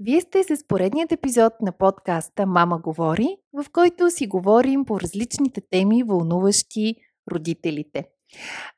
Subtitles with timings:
[0.00, 5.60] Вие сте с поредният епизод на подкаста Мама говори, в който си говорим по различните
[5.70, 6.96] теми, вълнуващи
[7.32, 8.08] родителите.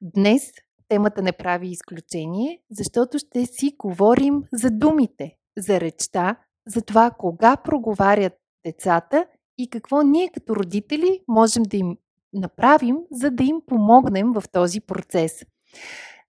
[0.00, 0.52] Днес
[0.88, 7.56] темата не прави изключение, защото ще си говорим за думите, за речта, за това кога
[7.56, 8.32] проговарят
[8.66, 9.26] децата
[9.58, 11.96] и какво ние като родители можем да им
[12.32, 15.44] направим, за да им помогнем в този процес.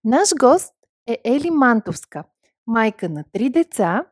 [0.03, 0.73] Наш гост
[1.07, 2.23] е Ели Мантовска,
[2.67, 4.05] майка на три деца,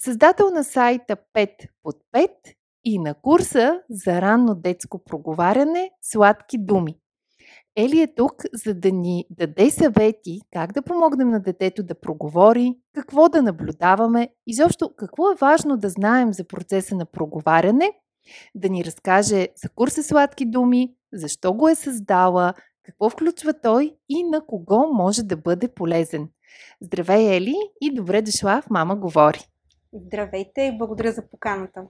[0.00, 1.48] Създател на сайта 5
[1.82, 2.30] под 5
[2.84, 6.96] и на курса за ранно детско проговаряне Сладки думи.
[7.76, 12.74] Ели е тук, за да ни даде съвети как да помогнем на детето да проговори,
[12.94, 17.92] какво да наблюдаваме и защо какво е важно да знаем за процеса на проговаряне,
[18.54, 24.24] да ни разкаже за курса Сладки думи, защо го е създала, какво включва той и
[24.24, 26.28] на кого може да бъде полезен.
[26.80, 29.51] Здравей, Ели, и добре дошла в Мама говори!
[29.94, 31.86] Здравейте и благодаря за поканата.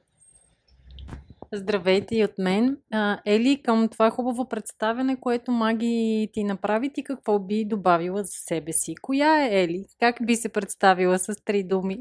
[1.54, 2.78] Здравейте и от мен.
[3.26, 8.72] Ели, към това хубаво представяне, което Маги ти направи, ти какво би добавила за себе
[8.72, 8.94] си?
[9.02, 9.86] Коя е Ели?
[10.00, 11.98] Как би се представила с три думи?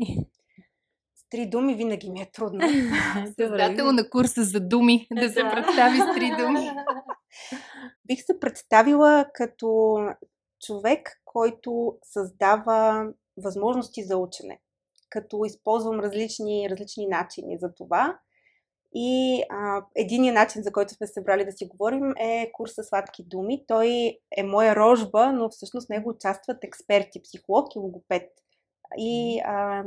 [1.16, 2.60] С три думи винаги ми е трудно.
[3.40, 6.72] Създател на курса за думи, да се представи с три думи.
[8.08, 9.98] Бих се представила като
[10.66, 13.08] човек, който създава
[13.38, 14.60] възможности за учене
[15.12, 18.20] като използвам различни, различни начини за това.
[18.94, 23.66] И а, единият начин, за който сме събрали да си говорим, е курса Сладки думи.
[23.68, 28.30] Той е моя рожба, но всъщност в него участват експерти, психолог и логопед.
[28.98, 29.84] И а,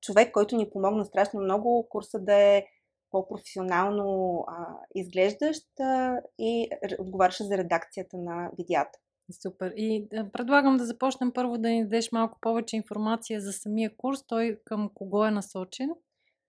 [0.00, 2.66] човек, който ни помогна страшно много курса да е
[3.10, 8.98] по-професионално а, изглеждащ а, и отговаряше за редакцията на видеята.
[9.30, 9.72] Супер.
[9.76, 14.26] И предлагам да започнем първо да ни дадеш малко повече информация за самия курс.
[14.26, 15.90] Той към кого е насочен?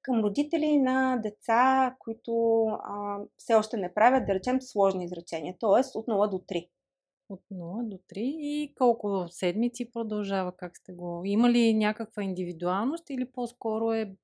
[0.01, 5.97] Към родители на деца, които а, все още не правят, да речем, сложни изречения, т.е.
[5.97, 6.69] от 0 до 3.
[7.29, 10.51] От 0 до 3 и колко седмици продължава?
[10.57, 11.21] Как сте го?
[11.25, 14.15] Има ли някаква индивидуалност или по-скоро е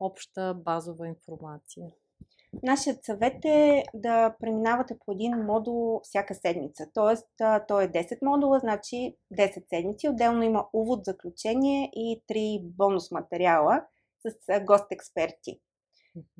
[0.00, 1.90] обща базова информация?
[2.62, 6.86] Нашият съвет е да преминавате по един модул всяка седмица.
[6.94, 7.28] Тоест,
[7.68, 10.08] то е 10 модула, значи 10 седмици.
[10.08, 13.84] Отделно има увод, заключение и 3 бонус материала
[14.26, 15.60] с гост-експерти.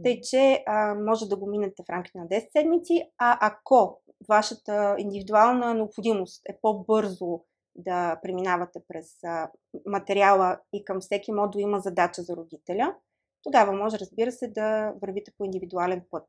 [0.05, 4.97] Тъй, че а, може да го минете в рамките на 10 седмици, а ако вашата
[4.99, 7.41] индивидуална необходимост е по-бързо
[7.75, 9.51] да преминавате през а,
[9.87, 12.97] материала и към всеки модул има задача за родителя–
[13.43, 16.25] тогава може, разбира се, да вървите по индивидуален път.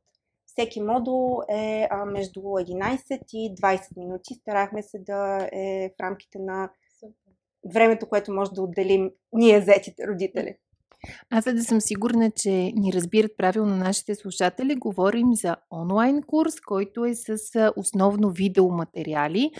[0.45, 4.33] Всеки модул е между 11 и 20 минути.
[4.33, 6.71] Старахме се да е в рамките на
[7.73, 10.57] времето, което може да отделим ние, зетите родители.
[11.29, 16.53] Аз за да съм сигурна, че ни разбират правилно нашите слушатели, говорим за онлайн курс,
[16.65, 17.37] който е с
[17.75, 19.51] основно видеоматериали.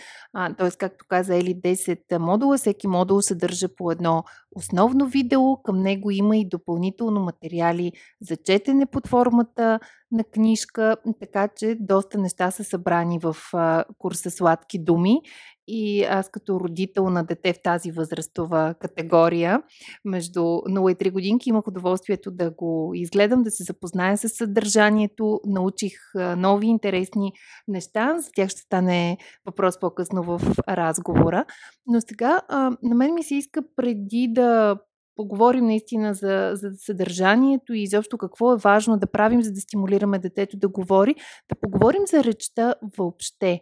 [0.58, 0.72] Т.е.
[0.72, 2.58] както каза Ели, 10 модула.
[2.58, 4.24] Всеки модул съдържа по едно
[4.56, 5.58] основно видео.
[5.58, 7.92] Към него има и допълнително материали
[8.22, 9.80] за четене под формата
[10.12, 13.36] на книжка, така че доста неща са събрани в
[13.98, 15.22] курса Сладки думи
[15.68, 19.62] и аз като родител на дете в тази възрастова категория,
[20.06, 25.40] между 0 и 3 годинки, имах удоволствието да го изгледам, да се запозная с съдържанието,
[25.46, 25.94] научих
[26.38, 27.32] нови интересни
[27.68, 31.46] неща, за тях ще стане въпрос по-късно в разговора.
[31.88, 32.42] Но сега
[32.84, 34.78] на мен ми се иска преди да
[35.22, 40.20] поговорим наистина за, за съдържанието и изобщо какво е важно да правим, за да стимулираме
[40.20, 41.16] детето да говори,
[41.50, 43.62] да поговорим за речта въобще.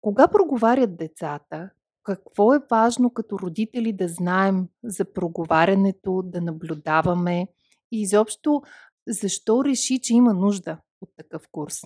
[0.00, 1.70] Кога проговарят децата?
[2.02, 7.48] Какво е важно като родители да знаем за проговарянето, да наблюдаваме
[7.92, 8.62] и изобщо
[9.08, 11.80] защо реши, че има нужда от такъв курс?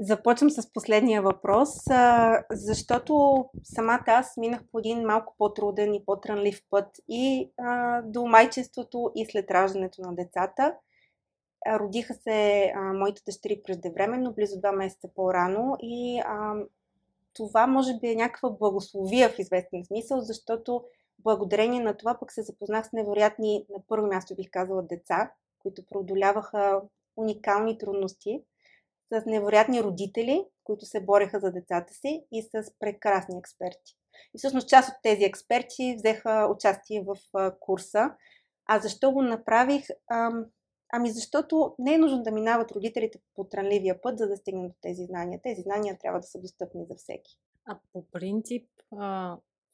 [0.00, 1.68] Започвам с последния въпрос,
[2.50, 7.50] защото самата аз минах по един малко по-труден и по-трънлив път и
[8.04, 10.74] до майчеството и след раждането на децата.
[11.68, 16.22] Родиха се моите дъщери преждевременно, близо два месеца по-рано и
[17.34, 20.84] това може би е някаква благословия в известен смисъл, защото
[21.18, 25.82] благодарение на това пък се запознах с невероятни, на първо място бих казала, деца, които
[25.90, 26.80] преодоляваха
[27.16, 28.42] уникални трудности
[29.12, 33.96] с невероятни родители, които се бореха за децата си и с прекрасни експерти.
[34.34, 37.16] И всъщност част от тези експерти взеха участие в
[37.60, 38.10] курса.
[38.66, 39.86] А защо го направих?
[40.94, 44.76] Ами защото не е нужно да минават родителите по трънливия път, за да стигнат до
[44.80, 45.40] тези знания.
[45.42, 47.38] Тези знания трябва да са достъпни за всеки.
[47.64, 48.68] А по принцип,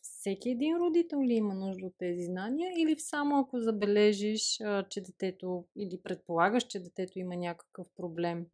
[0.02, 5.64] всеки един родител ли има нужда от тези знания или само ако забележиш, че детето
[5.76, 8.46] или предполагаш, че детето има някакъв проблем?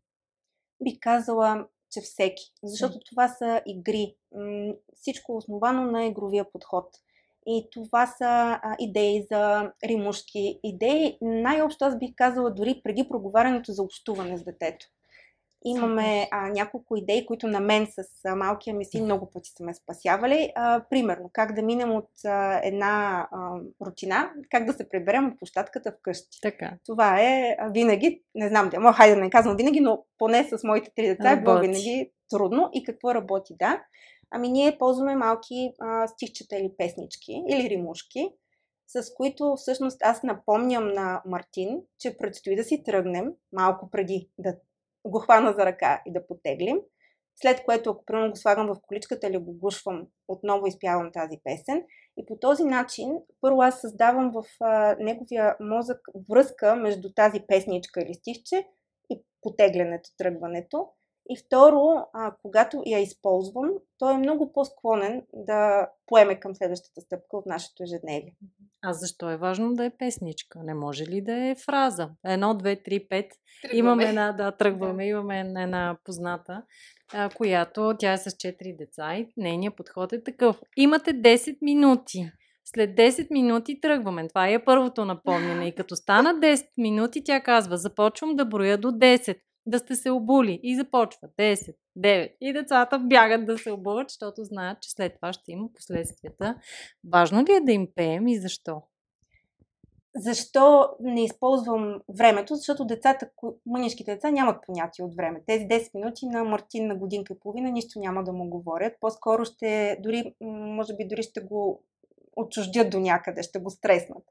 [0.84, 2.52] Би казала, че всеки.
[2.62, 4.14] Защото това са игри.
[4.94, 6.86] Всичко е основано на игровия подход.
[7.46, 10.60] И това са а, идеи за римушки.
[10.62, 14.86] Идеи, най-общо аз бих казала, дори преди проговарянето за общуване с детето.
[15.66, 19.64] Имаме а, няколко идеи, които на мен с а, малкия ми син много пъти са
[19.64, 20.52] ме спасявали.
[20.54, 25.38] А, примерно, как да минем от а, една а, рутина, как да се приберем от
[25.38, 26.40] площадката вкъщи.
[26.42, 26.72] Така.
[26.86, 30.64] Това е а, винаги, не знам, да, хайде да не казвам винаги, но поне с
[30.64, 32.70] моите три деца е винаги трудно.
[32.72, 33.82] И какво работи, да?
[34.30, 38.28] Ами ние ползваме малки а, стихчета или песнички, или римушки,
[38.86, 44.54] с които всъщност аз напомням на Мартин, че предстои да си тръгнем малко преди да
[45.10, 46.80] го хвана за ръка и да потеглим.
[47.36, 51.84] След което, ако примерно го слагам в количката или го гушвам, отново изпявам тази песен.
[52.16, 58.00] И по този начин, първо аз създавам в а, неговия мозък връзка между тази песничка
[58.00, 58.68] или стихче
[59.10, 60.88] и потеглянето, тръгването.
[61.30, 67.36] И второ, а, когато я използвам, той е много по-склонен да поеме към следващата стъпка
[67.36, 68.36] от нашето ежедневие.
[68.82, 70.62] А защо е важно да е песничка?
[70.64, 72.10] Не може ли да е фраза?
[72.24, 73.26] Едно, две, три, пет.
[73.62, 73.78] Тръгваме.
[73.78, 76.62] Имаме една, да, тръгваме, имаме една позната,
[77.12, 80.60] а, която тя е с четири деца и нейният подход е такъв.
[80.76, 82.32] Имате 10 минути.
[82.64, 84.28] След 10 минути тръгваме.
[84.28, 85.68] Това е първото напомняне.
[85.68, 90.10] И като стана 10 минути, тя казва, започвам да броя до 10 да сте се
[90.10, 90.60] обули.
[90.62, 92.32] И започва 10, 9.
[92.40, 96.56] И децата бягат да се обуват, защото знаят, че след това ще има последствията.
[97.12, 98.82] Важно ли е да им пеем и защо?
[100.16, 102.54] Защо не използвам времето?
[102.54, 103.28] Защото децата,
[103.66, 105.42] мънишките деца нямат понятие от време.
[105.46, 108.92] Тези 10 минути на Мартин на годинка и половина нищо няма да му говорят.
[109.00, 111.82] По-скоро ще, дори, може би дори ще го
[112.36, 114.22] отчуждят до някъде, ще го стреснат.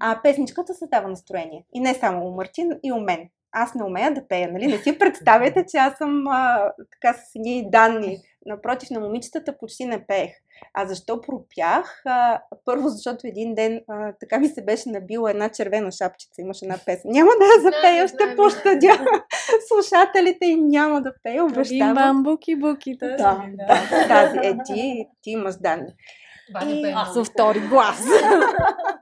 [0.00, 1.64] А песничката създава настроение.
[1.74, 4.66] И не само у Мартин, и у мен аз не умея да пея, нали?
[4.66, 8.18] Не си представяте, че аз съм а, така с едни данни.
[8.46, 10.30] Напротив, на момичетата почти не пеех.
[10.74, 12.02] А защо пропях?
[12.06, 16.40] А, първо, защото един ден а, така ми се беше набила една червена шапчица.
[16.40, 17.10] Имаше една песен.
[17.10, 19.06] Няма да я запея, ще пощадя
[19.68, 21.90] слушателите и няма да пея, обещавам.
[21.90, 22.98] Имам буки-буки.
[22.98, 24.38] Да, да, да, тази.
[24.38, 25.92] Е, ти, ти имаш данни.
[26.66, 26.92] И...
[26.96, 28.04] Аз съм втори глас.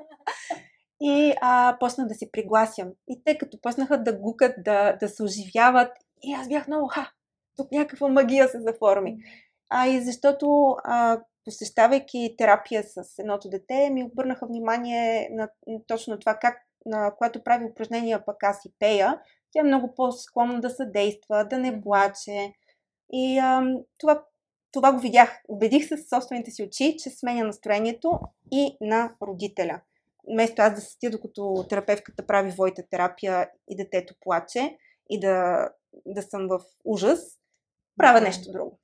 [1.07, 2.93] И а, почна да си пригласям.
[3.09, 5.93] И те като почнаха да гукат, да, да се оживяват,
[6.23, 7.11] и аз бях много, ха,
[7.57, 9.17] тук някаква магия се заформи.
[9.71, 16.19] А и защото а, посещавайки терапия с едното дете, ми обърнаха внимание на, на точно
[16.19, 16.57] това как,
[16.87, 19.21] на, когато прави упражнения пък аз и пея,
[19.53, 22.53] тя е много по-склонна да съдейства, да не плаче.
[23.13, 23.63] И а,
[23.99, 24.25] това,
[24.73, 25.43] това го видях.
[25.49, 28.21] Убедих се с собствените си очи, че сменя настроението
[28.53, 29.81] и на родителя
[30.33, 34.79] вместо аз да седя докато терапевката прави войта терапия и детето плаче
[35.11, 35.69] и да,
[36.07, 37.21] да съм в ужас,
[37.97, 38.81] правя нещо друго.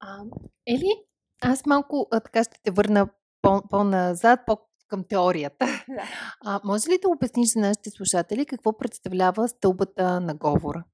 [0.00, 0.18] А,
[0.66, 1.04] Ели,
[1.42, 3.08] аз малко а, така ще те върна
[3.42, 4.58] по- по-назад, по-
[4.88, 5.66] към теорията.
[5.88, 6.02] Да.
[6.44, 10.84] А, може ли да обясниш за нашите слушатели какво представлява стълбата на говора?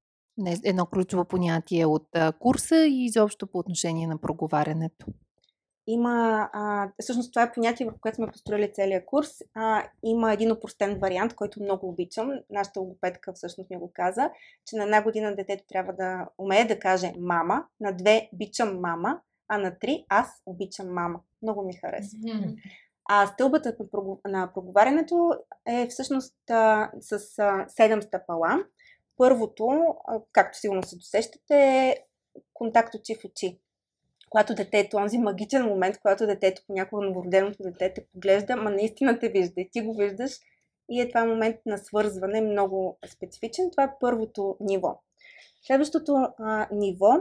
[0.63, 2.07] Едно ключово понятие от
[2.39, 5.05] курса и изобщо по отношение на проговарянето
[5.87, 9.29] има, а, всъщност това е понятие, в което сме построили целият курс.
[9.53, 12.31] А, има един опростен вариант, който много обичам.
[12.49, 14.29] Нашата логопедка всъщност ми го каза,
[14.65, 19.21] че на една година детето трябва да умее да каже мама, на две обичам мама,
[19.47, 21.19] а на три аз обичам мама.
[21.41, 22.19] Много ми харесва.
[22.19, 22.55] Mm-hmm.
[23.09, 23.75] А стълбата
[24.27, 25.29] на проговарянето
[25.67, 28.65] е всъщност а, с а, седем стъпала.
[29.17, 31.97] Първото, а, както сигурно се досещате, е
[32.53, 33.59] контакт очи в очи
[34.29, 39.29] когато детето, онзи магичен момент, когато детето, понякога новороденото дете те поглежда, ма наистина те
[39.29, 40.31] вижда и ти го виждаш
[40.89, 43.71] и е това момент на свързване много специфичен.
[43.71, 45.01] Това е първото ниво.
[45.61, 47.11] Следващото а, ниво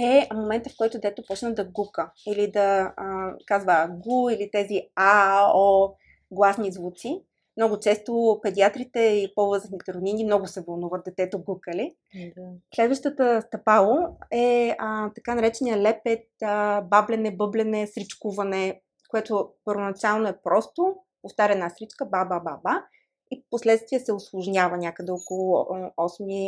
[0.00, 4.82] е момента, в който дето почна да гука или да а, казва гу или тези
[4.96, 5.94] а, о
[6.30, 7.22] гласни звуци.
[7.58, 11.94] Много често педиатрите и по-възрастните роднини много се вълнуват детето гукали.
[12.36, 12.50] Да.
[12.74, 13.98] Следващата стъпало
[14.32, 22.06] е а, така наречения лепет, а, баблене, бъблене, сричкуване, което първоначално е просто повтаряна сричка,
[22.06, 22.82] ба-ба-ба-ба.
[23.30, 25.92] и последствие се осложнява някъде около 8,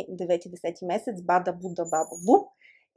[0.09, 2.47] 9, 10 месец, бада, буда, баба, бу.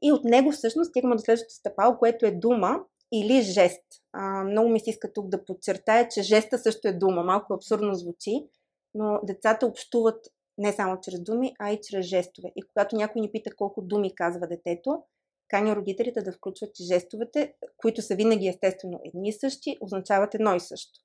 [0.02, 2.80] И от него всъщност стигаме до следващото стъпало, което е дума
[3.12, 3.82] или жест.
[4.12, 7.22] А, много ми се иска тук да подчертая, че жеста също е дума.
[7.22, 8.46] Малко абсурдно звучи,
[8.94, 10.26] но децата общуват
[10.58, 12.52] не само чрез думи, а и чрез жестове.
[12.56, 15.02] И когато някой ни пита колко думи казва детето,
[15.48, 20.60] каня родителите да включват жестовете, които са винаги естествено едни и същи, означават едно и
[20.60, 21.00] също.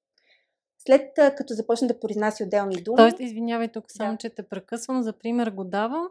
[0.78, 2.98] След като започне да произнася отделни думи.
[2.98, 4.18] Тоест, извинявай тук само, да.
[4.18, 5.04] че те прекъсвам.
[5.04, 6.08] За пример го давам.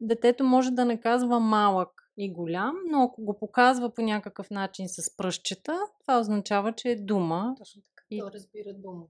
[0.00, 4.88] Детето може да не казва малък и голям, но ако го показва по някакъв начин
[4.88, 7.54] с пръщчета, това означава, че е дума.
[7.58, 8.04] Точно така.
[8.10, 8.20] И...
[8.20, 9.08] То разбира думата.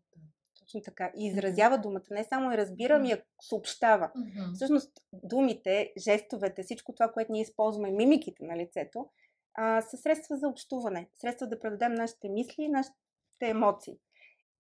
[0.60, 1.12] Точно така.
[1.16, 2.02] И изразява думата.
[2.10, 4.10] Не само я разбира, ми я съобщава.
[4.16, 4.54] Mm-hmm.
[4.54, 9.06] Всъщност, думите, жестовете, всичко това, което ние използваме, мимиките на лицето,
[9.54, 11.08] а, са средства за общуване.
[11.20, 12.96] Средства да предадем нашите мисли и нашите
[13.40, 13.98] емоции.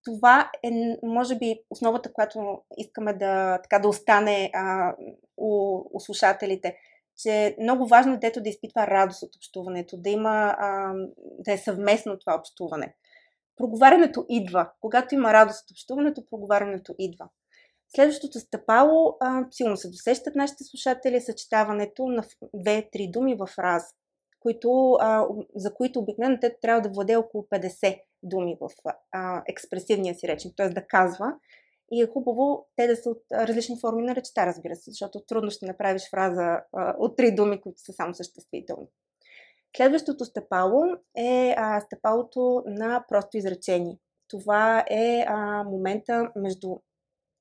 [0.03, 0.69] Това е,
[1.03, 4.95] може би, основата, която искаме да, така, да остане а,
[5.37, 6.77] у, у слушателите
[7.17, 10.93] че е много важно детето да изпитва радост от общуването, да има, а,
[11.39, 12.95] да е съвместно това общуване.
[13.57, 14.71] Проговарянето идва.
[14.81, 17.29] Когато има радост от общуването, проговарянето идва.
[17.95, 23.83] Следващото стъпало, а, силно се досещат нашите слушатели, е съчетаването на две-три думи в раз,
[24.39, 28.69] които, а, за които обикновено те трябва да владее около 50 думи в
[29.11, 30.69] а, експресивния си речник, т.е.
[30.69, 31.33] да казва.
[31.91, 35.51] И е хубаво те да са от различни форми на речта, разбира се, защото трудно
[35.51, 38.87] ще направиш фраза а, от три думи, които са само съществителни.
[39.77, 40.83] Следващото стъпало
[41.17, 43.97] е а, стъпалото на просто изречение.
[44.27, 46.75] Това е а, момента, между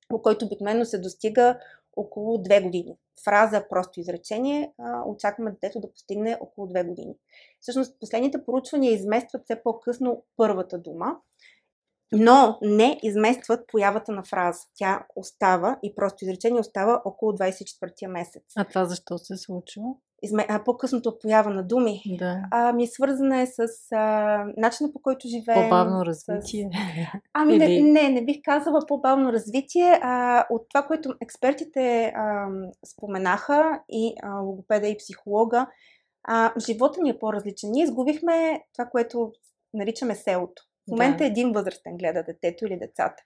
[0.09, 1.59] по който обикновено се достига
[1.97, 2.97] около 2 години.
[3.25, 7.15] Фраза, просто изречение, а, очакваме детето да постигне около 2 години.
[7.61, 11.17] Всъщност, последните поручвания изместват все по-късно първата дума,
[12.15, 14.61] но не изместват появата на фраза.
[14.75, 18.43] Тя остава и просто изречение остава около 24-я месец.
[18.57, 19.83] А това защо се случва?
[20.23, 20.47] Изме...
[20.49, 22.43] А, по-късното поява на думи да.
[22.51, 23.59] а, ми е свързана е с
[23.93, 25.63] а, начина по който живеем.
[25.63, 26.71] По-бавно развитие.
[26.73, 27.19] С...
[27.33, 27.83] Ами Или...
[27.83, 30.01] не, не, не бих казала по-бавно развитие.
[30.03, 32.47] А, от това, което експертите а,
[32.87, 35.67] споменаха и а, логопеда и психолога,
[36.25, 37.71] а, живота ни е по-различен.
[37.71, 39.33] Ние изгубихме това, което
[39.75, 40.63] наричаме селото.
[40.89, 41.27] В момента да.
[41.27, 43.23] един възрастен гледа детето или децата.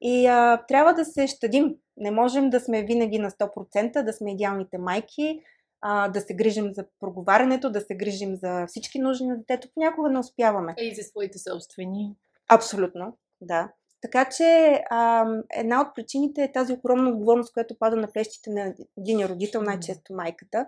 [0.00, 1.74] И а, трябва да се щадим.
[1.96, 5.40] Не можем да сме винаги на 100%, да сме идеалните майки,
[5.80, 9.68] а, да се грижим за проговарянето, да се грижим за всички нужди на детето.
[9.74, 10.74] Понякога не успяваме.
[10.78, 12.14] И за своите собствени.
[12.48, 13.72] Абсолютно, да.
[14.02, 18.74] Така че а, една от причините е тази огромна отговорност, която пада на плещите на
[18.98, 20.66] един родител, най-често майката.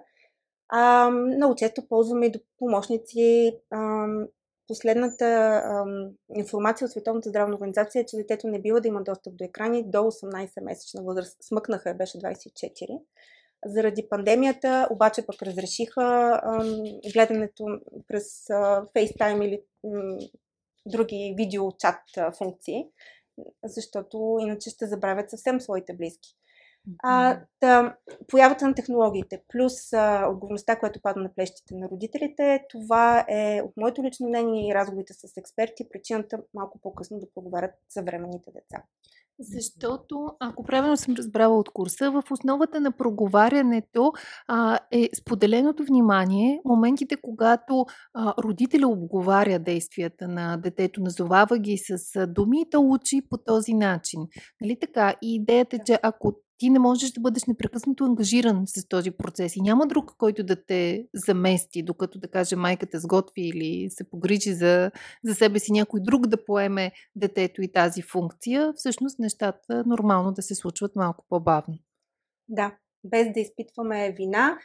[0.68, 3.52] А, много често ползваме и помощници.
[3.70, 4.06] А,
[4.68, 5.84] последната а,
[6.36, 9.90] информация от Световната здравна организация е, че детето не бива да има достъп до екрани
[9.90, 11.36] до 18 месечна възраст.
[11.42, 13.00] Смъкнаха, беше 24.
[13.66, 16.02] Заради пандемията обаче пък разрешиха
[16.42, 16.64] а,
[17.12, 17.66] гледането
[18.08, 20.18] през а, FaceTime или м,
[20.86, 22.00] други видеочат
[22.38, 22.86] функции,
[23.64, 26.36] защото иначе ще забравят съвсем своите близки.
[27.02, 27.96] А, да,
[28.28, 33.72] появата на технологиите, плюс а, отговорността, която пада на плещите на родителите, това е от
[33.76, 38.82] моето лично мнение и разговорите с експерти причината малко по-късно да проговарят съвременните деца.
[39.40, 44.12] Защото, ако правилно съм разбрала от курса, в основата на проговарянето
[44.48, 52.26] а, е споделеното внимание, моментите, когато а, родителя обговаря действията на детето, назовава ги с
[52.26, 54.20] думи и то учи по този начин.
[54.60, 55.14] Нали така?
[55.22, 59.56] И идеята е, че ако ти не можеш да бъдеш непрекъснато ангажиран с този процес
[59.56, 64.54] и няма друг, който да те замести, докато да каже майката сготви или се погрижи
[64.54, 64.90] за,
[65.24, 70.42] за себе си някой друг да поеме детето и тази функция, всъщност нещата нормално да
[70.42, 71.78] се случват малко по-бавно.
[72.48, 74.58] Да, без да изпитваме вина.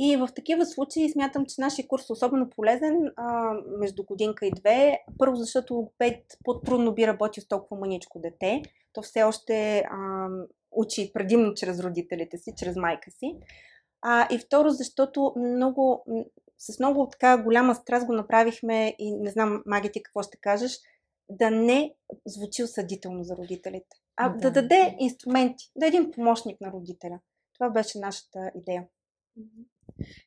[0.00, 4.50] И в такива случаи смятам, че нашия курс е особено полезен а, между годинка и
[4.50, 4.98] две.
[5.18, 8.62] Първо, защото логопед по-трудно би работил с толкова маничко дете.
[8.92, 9.84] То все още
[10.78, 13.38] учи предимно чрез родителите си, чрез майка си.
[14.02, 16.04] А, и второ, защото много,
[16.58, 20.78] с много така голяма страст го направихме и не знам, Маги, ти какво ще кажеш,
[21.30, 21.94] да не
[22.26, 27.20] звучи осъдително за родителите, а да, да даде инструменти, да е един помощник на родителя.
[27.54, 28.86] Това беше нашата идея.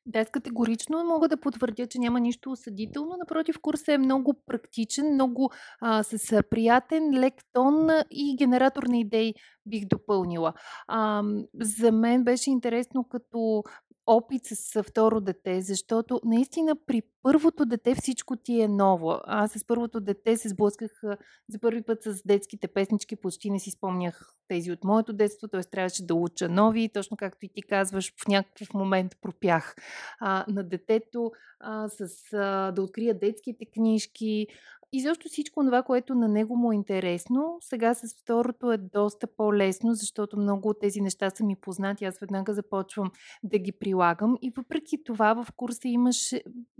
[0.05, 3.15] Да, категорично мога да потвърдя, че няма нищо осъдително.
[3.19, 5.51] Напротив, курсът е много практичен, много
[5.81, 9.33] а, с приятен, лек тон и генератор на идеи
[9.65, 10.53] бих допълнила.
[10.87, 11.23] А,
[11.61, 13.63] за мен беше интересно като
[14.05, 19.19] опит с второ дете, защото наистина при първото дете всичко ти е ново.
[19.23, 20.91] Аз с първото дете се сблъсках
[21.49, 25.61] за първи път с детските песнички, почти не си спомнях тези от моето детство, т.е.
[25.61, 29.75] трябваше да уча нови, точно както и ти казваш, в някакъв момент пропях
[30.19, 34.47] а, на детето а, с, а, да открия детските книжки,
[34.93, 39.27] и защо всичко това, което на него му е интересно, сега с второто е доста
[39.27, 42.05] по-лесно, защото много от тези неща са ми познати.
[42.05, 43.11] Аз веднага започвам
[43.43, 44.37] да ги прилагам.
[44.41, 46.17] И въпреки това в курса имаш,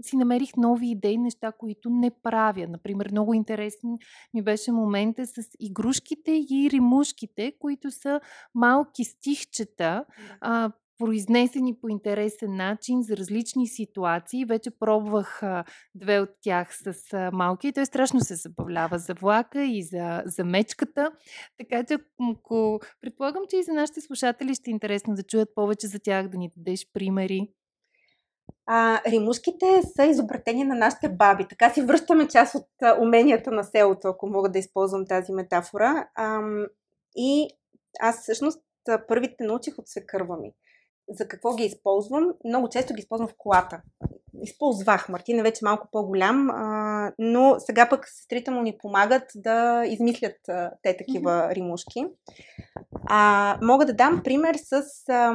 [0.01, 2.67] си намерих нови идеи, неща, които не правя.
[2.67, 3.97] Например, много интересен
[4.33, 8.19] ми беше момента с игрушките и римушките, които са
[8.55, 10.05] малки стихчета,
[10.41, 10.71] а,
[11.01, 14.45] произнесени по интересен начин за различни ситуации.
[14.45, 15.63] Вече пробвах а,
[15.95, 20.23] две от тях с а, малки и той страшно се забавлява за влака и за,
[20.25, 21.11] за мечката.
[21.57, 21.97] Така че
[22.35, 26.27] ако предполагам, че и за нашите слушатели ще е интересно да чуят повече за тях,
[26.27, 27.47] да ни дадеш примери.
[28.65, 29.65] А, римушките
[29.95, 31.47] са изобретения на нашите баби.
[31.49, 36.09] Така си връщаме част от а, уменията на селото, ако мога да използвам тази метафора.
[36.15, 36.41] А,
[37.15, 37.49] и
[37.99, 38.61] аз всъщност
[39.07, 40.51] първите научих от свекърва ми
[41.11, 42.33] за какво ги използвам.
[42.45, 43.81] Много често ги използвам в колата.
[44.43, 45.09] Използвах.
[45.09, 50.49] Мартин е вече малко по-голям, а, но сега пък сестрите му ни помагат да измислят
[50.49, 51.55] а, те такива mm-hmm.
[51.55, 52.05] римушки.
[53.09, 54.83] А, мога да дам пример с...
[55.09, 55.33] А,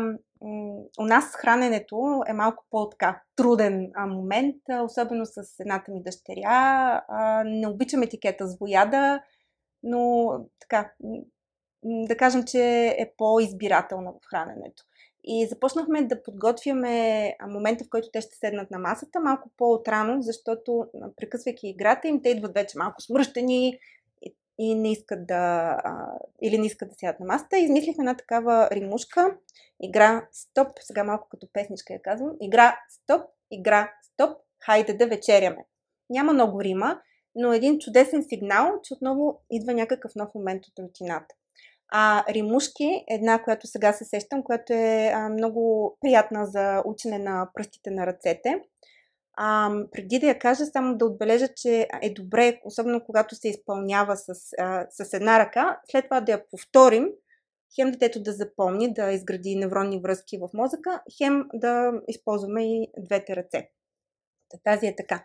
[1.00, 7.02] у нас храненето е малко по-така труден а, момент, а, особено с едната ми дъщеря.
[7.09, 9.21] А, не обичам етикета с вояда,
[9.83, 10.30] но
[10.61, 10.92] така,
[11.85, 14.83] да кажем, че е по-избирателна в храненето.
[15.26, 20.87] И започнахме да подготвяме момента, в който те ще седнат на масата, малко по-отрано, защото
[21.16, 23.78] прекъсвайки играта им, те идват вече малко смръщени
[24.59, 27.59] и не искат да, а, или не искат да сядат на масата.
[27.59, 29.37] Измислихме една такава римушка,
[29.83, 35.64] игра стоп, сега малко като песничка я казвам, игра стоп, игра стоп, хайде да вечеряме.
[36.11, 37.00] Няма много рима,
[37.35, 41.35] но един чудесен сигнал, че отново идва някакъв нов момент от рутината.
[41.93, 47.50] А римушки, една, която сега се сещам, която е а, много приятна за учене на
[47.55, 48.61] пръстите на ръцете.
[49.37, 54.17] А, преди да я кажа, само да отбележа, че е добре, особено когато се изпълнява
[54.17, 57.08] с, а, с една ръка, след това да я повторим,
[57.75, 63.37] хем детето да запомни, да изгради невронни връзки в мозъка, хем да използваме и двете
[63.37, 63.71] ръце.
[64.65, 65.25] Тази е така.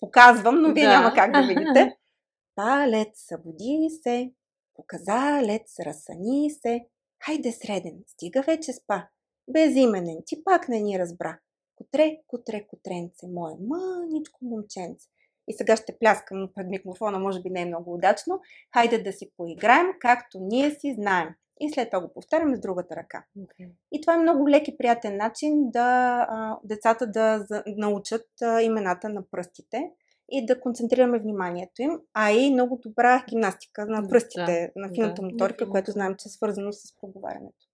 [0.00, 0.90] Показвам, но вие да.
[0.90, 1.96] няма как да видите.
[2.56, 4.32] Палец, събуди се,
[4.78, 6.86] Показалец, разсъни се.
[7.24, 9.08] Хайде среден, стига вече спа.
[9.50, 11.38] Безименен, ти пак не ни разбра.
[11.76, 15.08] Котре, котре, котренце, мое мъничко момченце.
[15.48, 18.40] И сега ще пляскам пред микрофона, може би не е много удачно.
[18.74, 21.28] Хайде да си поиграем, както ние си знаем.
[21.60, 23.24] И след това го повтаряме с другата ръка.
[23.38, 23.70] Okay.
[23.92, 28.62] И това е много лек и приятен начин да а, децата да за, научат а,
[28.62, 29.90] имената на пръстите
[30.30, 35.22] и да концентрираме вниманието им, а и много добра гимнастика на пръстите, да, на фината
[35.22, 37.66] да, моторика, да, което знаем, че е свързано с проговарянето.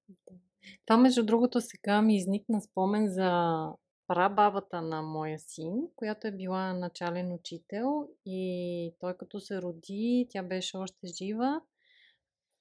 [0.86, 3.68] Това, между другото, сега ми изникна спомен за
[4.08, 10.42] прабабата на моя син, която е била начален учител и той като се роди, тя
[10.42, 11.60] беше още жива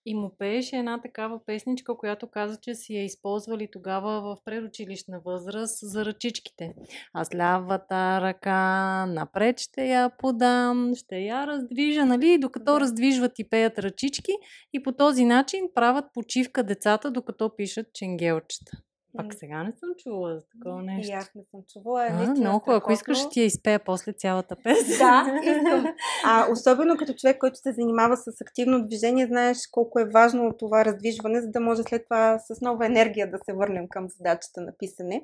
[0.06, 5.20] и му пееше една такава песничка, която каза, че си я използвали тогава в предучилищна
[5.26, 6.74] възраст за ръчичките.
[7.13, 12.38] Аз лявата ръка напред ще я подам, ще я раздвижа, нали?
[12.38, 14.32] Докато раздвижват и пеят ръчички
[14.74, 18.78] и по този начин правят почивка децата, докато пишат ченгелчета.
[19.17, 21.12] Пак сега не съм чувала за такова нещо.
[21.12, 22.08] И аз не съм чувала.
[22.12, 24.97] А, много, ако искаш, ще ти я изпея после цялата песен.
[24.97, 25.95] Да, искам.
[26.26, 30.86] А особено като човек, който се занимава с активно движение, знаеш колко е важно това
[30.86, 34.71] раздвижване, за да може след това с нова енергия да се върнем към задачата на
[34.78, 35.23] писане.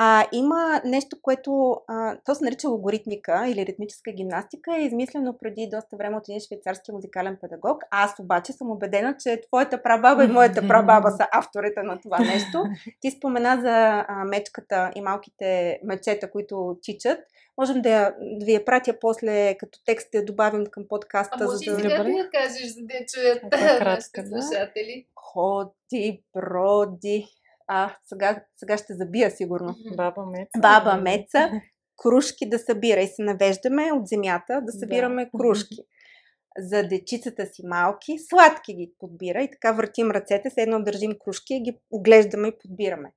[0.00, 5.68] А, има нещо, което а, то се нарича логоритмика или ритмическа гимнастика, е измислено преди
[5.72, 7.82] доста време от един швейцарски музикален педагог.
[7.90, 12.64] Аз обаче съм убедена, че твоята прабаба и моята прабаба са авторите на това нещо.
[13.00, 17.18] Ти спомена за а, мечката и малките мечета, които тичат.
[17.58, 21.36] Можем да, я, да ви я пратя после като текст да я добавим към подкаста.
[21.40, 21.78] А може за да...
[21.78, 23.42] и сега да я кажеш, за да чуят
[23.84, 25.06] нашите слушатели.
[25.14, 27.26] Ходи, броди,
[27.68, 29.74] а, сега, сега ще забия сигурно.
[29.96, 30.58] Баба Меца.
[30.58, 31.50] Баба Меца.
[31.96, 35.30] Кружки да събира и се навеждаме от земята да събираме да.
[35.38, 35.76] кружки.
[36.58, 41.54] За дечицата си малки, сладки ги подбира и така въртим ръцете, се едно държим кружки
[41.54, 43.12] и ги оглеждаме и подбираме.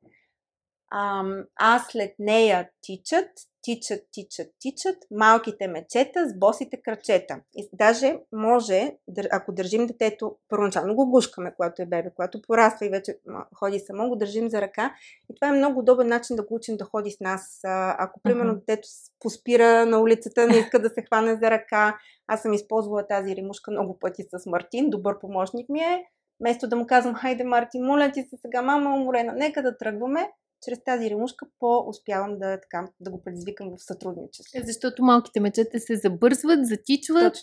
[0.91, 1.23] А,
[1.59, 3.29] а след нея тичат,
[3.61, 7.39] тичат, тичат, тичат, малките мечета с босите крачета.
[7.55, 8.97] И даже може,
[9.31, 13.17] ако държим детето, първоначално го гушкаме, когато е бебе, когато пораства и вече
[13.55, 14.93] ходи само, го държим за ръка.
[15.31, 17.59] И това е много удобен начин да го учим да ходи с нас.
[17.97, 18.87] Ако, примерно, детето
[19.19, 21.97] поспира на улицата, не иска да се хване за ръка.
[22.27, 26.03] Аз съм използвала тази римушка много пъти с Мартин, добър помощник ми е.
[26.39, 30.31] Вместо да му казвам, хайде Мартин, моля ти се сега, мама уморена, нека да тръгваме,
[30.61, 34.59] чрез тази ремушка по-успявам да, така, да го предизвикам в сътрудничество.
[34.59, 37.37] Е, защото малките мечета се забързват, затичват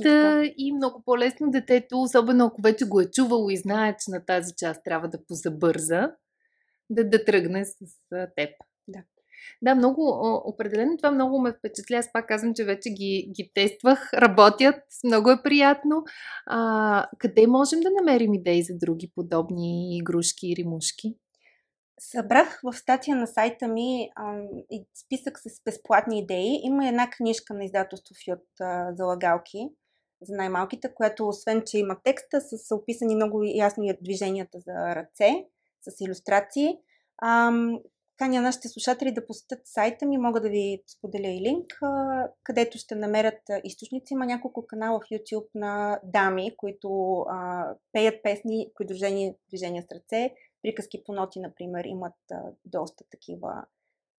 [0.56, 4.52] и много по-лесно детето, особено ако вече го е чувало и знае, че на тази
[4.58, 6.10] част трябва да позабърза,
[6.90, 7.76] да, да тръгне с
[8.10, 8.50] теб.
[8.88, 9.02] Да.
[9.62, 11.96] Да, много, определено това много ме впечатля.
[11.96, 16.04] Аз пак казвам, че вече ги, ги тествах, работят, много е приятно.
[16.46, 21.14] А, къде можем да намерим идеи за други подобни игрушки и римушки?
[21.98, 24.42] Събрах в статия на сайта ми а,
[25.04, 26.60] списък с безплатни идеи.
[26.62, 28.44] Има една книжка на издателство Фют
[28.96, 29.68] за лагалки
[30.22, 35.44] за най-малките, която освен, че има текста, са описани много ясно движенията за ръце,
[35.82, 36.78] с иллюстрации.
[37.18, 37.52] А,
[38.16, 41.66] каня нашите слушатели да посетят сайта ми, мога да ви споделя и линк,
[42.44, 44.14] където ще намерят източници.
[44.14, 50.34] Има няколко канала в YouTube на дами, които а, пеят песни, придружени движения с ръце,
[50.62, 53.64] приказки по ноти, например, имат а, доста такива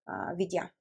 [0.05, 0.71] а, видеа.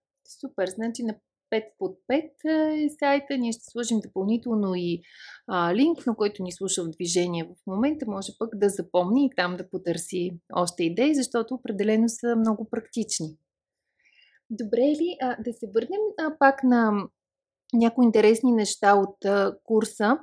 [0.40, 1.14] Супер, значи на
[1.52, 3.38] 5 под 5 е сайта.
[3.38, 5.02] Ние ще сложим допълнително и
[5.46, 8.06] а, линк, на който ни слуша в движение в момента.
[8.08, 13.36] Може пък да запомни и там да потърси още идеи, защото определено са много практични.
[14.50, 17.08] Добре ли а, да се върнем а, пак на
[17.72, 20.18] някои интересни неща от а, курса.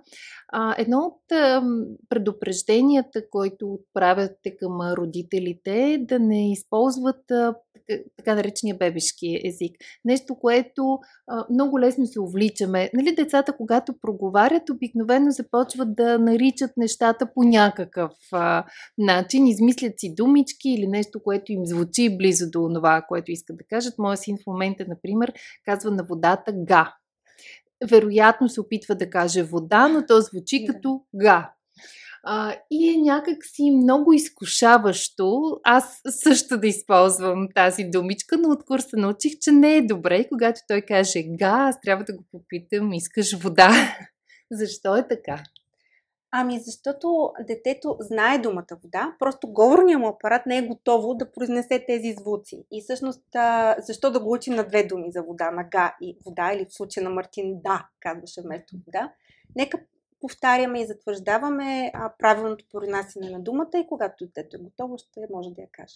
[0.53, 1.63] А, едно от а,
[2.10, 7.55] предупрежденията, които отправяте към родителите е да не използват а,
[8.17, 9.75] така наречения бебешки език.
[10.05, 12.89] Нещо, което а, много лесно се увличаме.
[12.93, 18.65] Нали, децата, когато проговарят, обикновено започват да наричат нещата по някакъв а,
[18.97, 23.63] начин, измислят си думички или нещо, което им звучи близо до това, което искат да
[23.63, 23.97] кажат.
[23.97, 25.34] Моя син в момента, например,
[25.65, 26.93] казва на водата га
[27.89, 31.51] вероятно се опитва да каже вода, но то звучи като га.
[32.27, 38.65] А, и е някак си много изкушаващо аз също да използвам тази думичка, но от
[38.65, 40.27] курса научих, че не е добре.
[40.27, 43.97] Когато той каже га, аз трябва да го попитам, искаш вода.
[44.51, 45.43] Защо е така?
[46.37, 51.83] Ами защото детето знае думата вода, просто говорният му апарат не е готово да произнесе
[51.87, 52.65] тези звуци.
[52.71, 53.23] И всъщност,
[53.77, 56.73] защо да го учим на две думи за вода, на га и вода, или в
[56.73, 59.13] случая на Мартин да, казваше вместо вода.
[59.55, 59.79] Нека
[60.19, 65.61] повтаряме и затвърждаваме правилното произнасяне на думата и когато детето е готово, ще може да
[65.61, 65.95] я каже.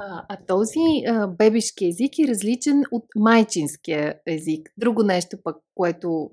[0.00, 4.70] А, а този а, бебешки език е различен от майчинския език.
[4.76, 6.30] Друго нещо пък, което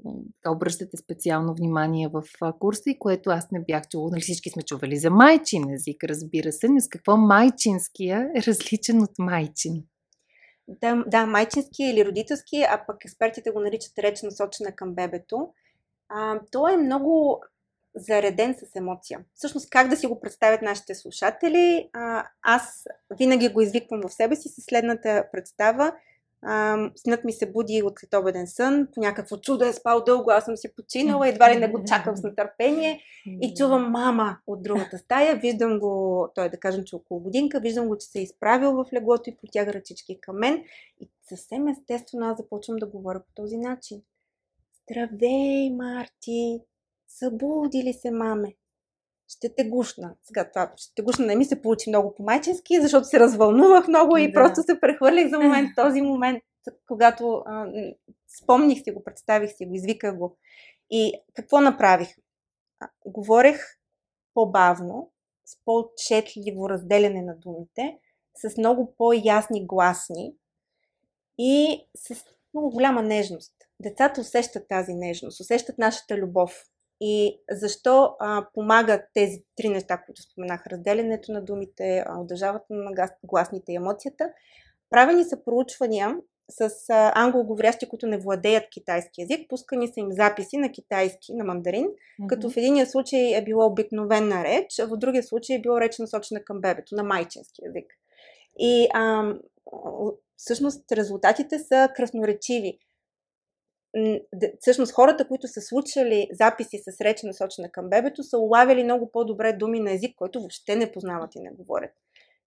[0.48, 2.24] обръщате специално внимание в
[2.60, 4.10] курса и което аз не бях чула.
[4.12, 9.02] Нали всички сме чували за майчин език, разбира се, но с какво майчинския е различен
[9.02, 9.84] от майчин?
[10.68, 15.48] Да, да, майчински или родителски, а пък експертите го наричат реч насочена към бебето.
[16.10, 17.42] А, то е много
[17.96, 19.20] зареден с емоция.
[19.34, 21.90] Всъщност, как да си го представят нашите слушатели?
[22.42, 25.94] Аз винаги го извиквам в себе си с следната представа.
[26.96, 30.58] Снът ми се буди от следобеден сън, по някакво чудо е спал дълго, аз съм
[30.58, 33.02] си починала, едва ли не го чакам с нетърпение
[33.42, 37.88] и чувам мама от другата стая, виждам го, той да кажем, че около годинка, виждам
[37.88, 40.64] го, че се е изправил в леглото и протяга ръчички към мен
[41.02, 44.02] и съвсем естествено аз започвам да говоря по този начин.
[44.84, 46.62] Здравей, Марти!
[47.08, 48.56] Събуди ли се, маме?
[49.28, 50.16] Ще те гушна.
[50.24, 54.18] Сега това ще те гушна не ми се получи много по-майчински, защото се развълнувах много
[54.18, 54.34] и да.
[54.34, 56.44] просто се прехвърлих за момент, този момент,
[56.88, 57.68] когато а,
[58.42, 60.38] спомних си го, представих си го, извиках го.
[60.90, 62.10] И какво направих?
[62.80, 63.80] А, говорех
[64.34, 65.12] по-бавно,
[65.46, 68.00] с по-четливо разделяне на думите,
[68.36, 70.36] с много по-ясни гласни
[71.38, 73.54] и с много голяма нежност.
[73.80, 76.66] Децата усещат тази нежност, усещат нашата любов.
[77.02, 80.68] И защо а, помагат тези три неща, които споменах?
[80.68, 84.30] Разделянето на думите, удържаването на гласните и емоцията.
[84.90, 86.18] Правени са проучвания
[86.50, 89.50] с а, англоговорящи, които не владеят китайски язик.
[89.50, 92.28] Пускани са им записи на китайски, на мандарин, mm-hmm.
[92.28, 96.00] като в единия случай е било обикновена реч, а в другия случай е било реч
[96.00, 97.94] насочена към бебето, на майчински язик.
[98.60, 99.34] И а,
[100.38, 102.80] всъщност резултатите са красноречиви
[104.60, 109.54] всъщност хората, които са случали записи с реч насочена към бебето, са улавяли много по-добре
[109.54, 111.92] думи на език, който въобще не познават и не говорят.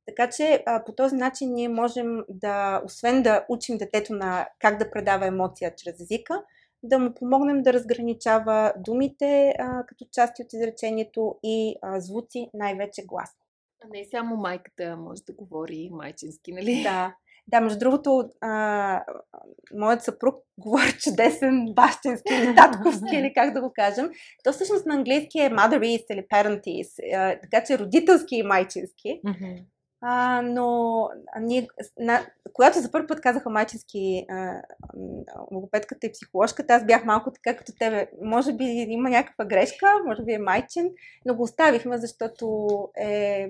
[0.06, 4.78] Така че а, по този начин ние можем да, освен да учим детето на как
[4.78, 6.42] да предава емоция чрез езика,
[6.82, 13.02] да му помогнем да разграничава думите а, като части от изречението и а, звуци, най-вече
[13.06, 13.30] глас.
[13.84, 16.82] А не само майката може да говори майчински, нали?
[16.82, 17.14] Да.
[17.48, 19.04] Да, между другото, а,
[19.74, 24.10] моят съпруг говори чудесен бащински или татковски, или как да го кажем.
[24.44, 28.42] То всъщност на английски е mother is или parent is, а, така че родителски и
[28.42, 29.20] майчински.
[29.26, 29.64] Mm-hmm.
[30.00, 31.08] А, но
[31.40, 34.62] ние, на, когато за първи път казаха майчински а,
[35.52, 38.06] логопедката и психоложката, аз бях малко така като тебе.
[38.22, 40.90] Може би има някаква грешка, може би е майчин,
[41.26, 42.68] но го оставихме, защото
[43.00, 43.48] е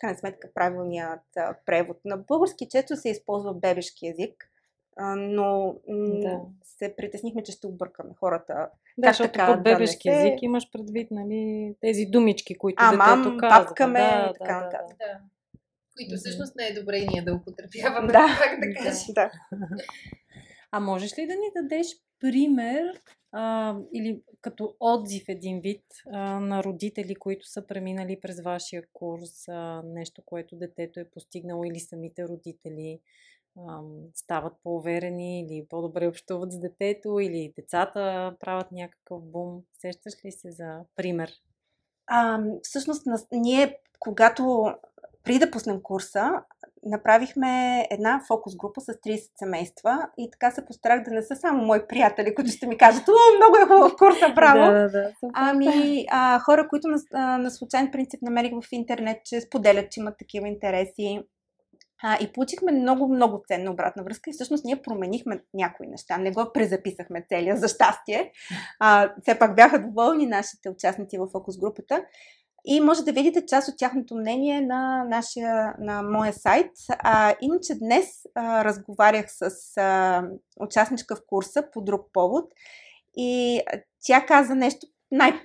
[0.00, 1.20] крайна сметка правилният
[1.66, 2.00] превод.
[2.04, 4.50] На български често се използва бебешки език,
[4.96, 6.40] а, но да.
[6.64, 8.68] се притеснихме, че ще объркаме хората.
[8.98, 10.20] Да, защото така, под бебешки да се...
[10.20, 13.66] език имаш предвид нали, тези думички, които а, детето мам, казва.
[13.66, 14.98] папка ме да, и така нататък.
[14.98, 15.20] Да, да.
[15.96, 18.26] Които всъщност не е добре ние да употребяваме, да.
[18.42, 19.14] как да кажем.
[19.14, 19.30] Да.
[20.76, 21.86] А можеш ли да ни дадеш
[22.24, 23.00] пример
[23.32, 29.48] а, или като отзив един вид а, на родители, които са преминали през вашия курс,
[29.48, 33.00] а, нещо, което детето е постигнало или самите родители
[33.58, 33.80] а,
[34.14, 39.62] стават по-уверени или по-добре общуват с детето или децата правят някакъв бум.
[39.78, 41.32] Сещаш ли се за пример?
[42.06, 44.74] А, всъщност, ние, когато
[45.24, 46.42] преди да пуснем курса,
[46.86, 51.64] направихме една фокус група с 30 семейства и така се постарах да не са само
[51.64, 54.72] мои приятели, които ще ми кажат, о, много е хубав курса, браво!
[54.72, 59.90] да, да, ами а, хора, които на, на случайен принцип намерих в интернет, че споделят,
[59.90, 61.20] че имат такива интереси.
[62.02, 66.18] А, и получихме много, много ценна обратна връзка и всъщност ние променихме някои неща.
[66.18, 68.32] Не го презаписахме целия, за щастие.
[68.80, 72.04] А, все пак бяха доволни нашите участници в фокус групата.
[72.66, 76.70] И може да видите част от тяхното мнение на, нашия, на моя сайт.
[76.88, 80.22] А, иначе днес а, разговарях с а,
[80.60, 82.44] участничка в курса по друг повод
[83.16, 83.60] и
[84.04, 85.40] тя каза нещо най-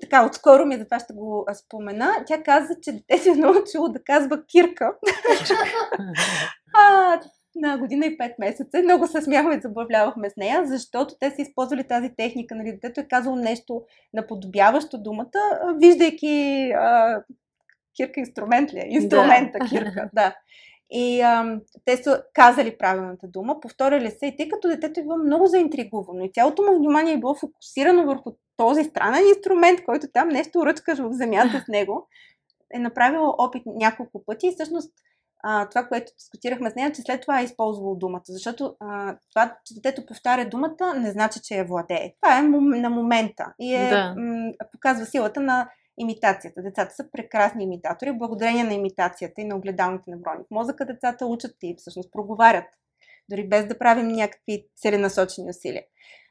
[0.00, 2.12] така, отскоро ми, затова ще го спомена.
[2.26, 4.94] Тя каза, че детето е научило да казва кирка.
[6.74, 7.20] а,
[7.56, 8.82] на година и 5 месеца.
[8.82, 12.54] Много се смяхме и забавлявахме с нея, защото те са използвали тази техника.
[12.54, 13.82] Нали, детето е казало нещо
[14.14, 15.40] наподобяващо думата,
[15.80, 17.22] виждайки а,
[17.96, 18.86] кирка инструмент ли е?
[18.88, 19.66] Инструмента да.
[19.66, 20.36] кирка, да.
[20.90, 25.18] И а, те са казали правилната дума, повторяли се и тъй като детето е било
[25.18, 30.28] много заинтригувано и цялото му внимание е било фокусирано върху този странен инструмент, който там
[30.28, 32.08] нещо ръчкаш в земята с него,
[32.74, 34.92] е направило опит няколко пъти и всъщност
[35.42, 38.22] а, това, което дискутирахме с нея, че след това е използвало думата.
[38.24, 42.14] Защото а, това, че детето повтаря думата, не значи, че я владее.
[42.20, 44.14] Това е на момента и е, да.
[44.18, 46.62] м- показва силата на имитацията.
[46.62, 48.12] Децата са прекрасни имитатори.
[48.12, 52.66] Благодарение на имитацията и на огледалните неврони в мозъка децата учат и всъщност проговарят,
[53.28, 55.82] дори без да правим някакви целенасочени усилия.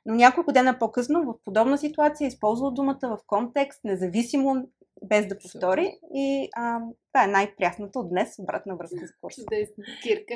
[0.05, 4.67] Но няколко дена по-късно в подобна ситуация е използвал думата в контекст, независимо
[5.03, 5.99] без да повтори.
[6.13, 6.79] И а,
[7.13, 9.41] това е най-прясното от днес, обратна връзка с курса.
[9.41, 9.83] Чудесно.
[10.03, 10.33] Кирка.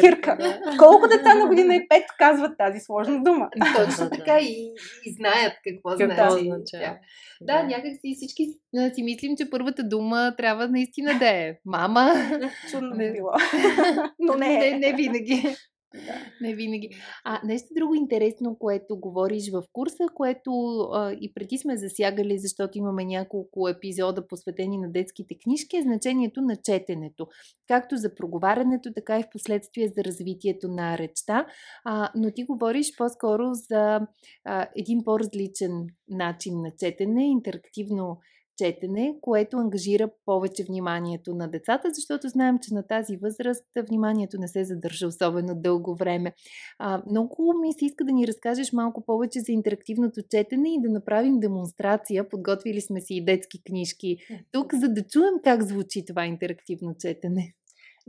[0.00, 0.36] Кирка.
[0.36, 0.76] Да.
[0.78, 3.48] Колко деца на година и пет казват тази сложна дума?
[3.76, 4.72] Точно така и,
[5.04, 6.76] и знаят какво, какво значи.
[6.76, 6.98] Да.
[7.40, 8.44] да, някак си всички
[8.94, 12.12] си мислим, че първата дума трябва наистина да е мама.
[12.70, 13.32] Чудно би било.
[14.18, 15.56] Но не, не, не винаги.
[15.94, 16.00] Да.
[16.40, 16.90] Не винаги.
[17.24, 20.50] А нещо друго интересно, което говориш в курса, което
[20.92, 26.40] а, и преди сме засягали, защото имаме няколко епизода посветени на детските книжки, е значението
[26.40, 27.26] на четенето.
[27.68, 31.46] Както за проговарянето, така и в последствие за развитието на речта.
[31.84, 34.00] А, но ти говориш по-скоро за
[34.44, 38.18] а, един по-различен начин на четене, интерактивно
[38.58, 44.48] четене, което ангажира повече вниманието на децата, защото знаем, че на тази възраст вниманието не
[44.48, 46.32] се задържа особено дълго време.
[46.78, 50.88] А, много ми се иска да ни разкажеш малко повече за интерактивното четене и да
[50.88, 52.28] направим демонстрация.
[52.28, 54.16] Подготвили сме си и детски книжки
[54.52, 57.54] тук, за да чуем как звучи това интерактивно четене.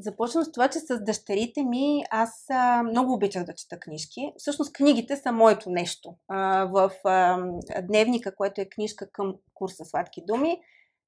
[0.02, 4.34] Започвам с това, че с дъщерите ми аз а, много обичах да чета книжки.
[4.38, 6.16] Всъщност книгите са моето нещо.
[6.28, 7.38] А, в а,
[7.82, 10.62] дневника, което е книжка към курса Сладки думи,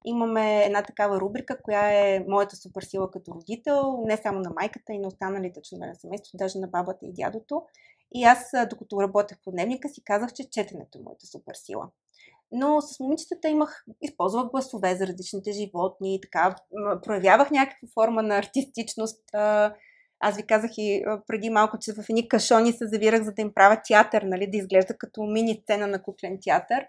[0.04, 4.98] имаме една такава рубрика, коя е моята суперсила като родител, не само на майката и
[4.98, 7.62] на останалите членове на семейството, даже на бабата и дядото.
[8.14, 11.88] И аз, докато работех по дневника си, казах, че четенето е моята суперсила
[12.52, 16.56] но с момичетата имах, използвах гласове за различните животни така,
[17.02, 19.20] проявявах някаква форма на артистичност.
[20.24, 23.54] Аз ви казах и преди малко, че в едни кашони се завирах, за да им
[23.54, 26.86] правя театър, нали, да изглежда като мини сцена на куклен театър.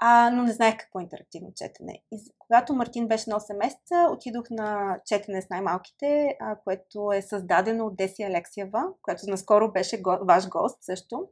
[0.00, 2.02] а, но не знаех какво е интерактивно четене.
[2.12, 7.22] И когато Мартин беше на 8 месеца, отидох на четене с най-малките, а, което е
[7.22, 11.28] създадено от Деси Алексиева, която наскоро беше го, ваш гост също.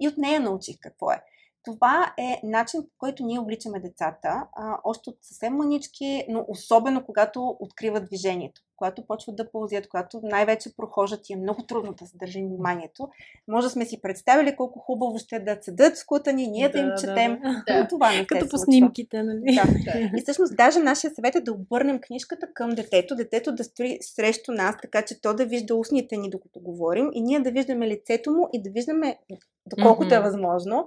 [0.00, 1.22] И от нея научих какво е.
[1.64, 7.04] Това е начин, по който ние обличаме децата, а, още от съвсем манички, но особено
[7.04, 12.04] когато откриват движението когато почват да пълзят, когато най-вече прохождат и е много трудно да
[12.04, 13.08] задържим вниманието.
[13.48, 16.90] Може да сме си представили колко хубаво ще да седат скутани, ние да, да им
[17.00, 17.80] четем, да, да.
[17.80, 19.54] но това не Като се по снимките, нали?
[19.54, 19.92] Да.
[19.92, 20.10] да.
[20.18, 24.52] И всъщност даже нашия съвет е да обърнем книжката към детето, детето да стои срещу
[24.52, 28.30] нас, така че то да вижда устните ни докато говорим и ние да виждаме лицето
[28.30, 29.18] му и да виждаме,
[29.66, 30.18] доколкото mm-hmm.
[30.18, 30.84] е възможно,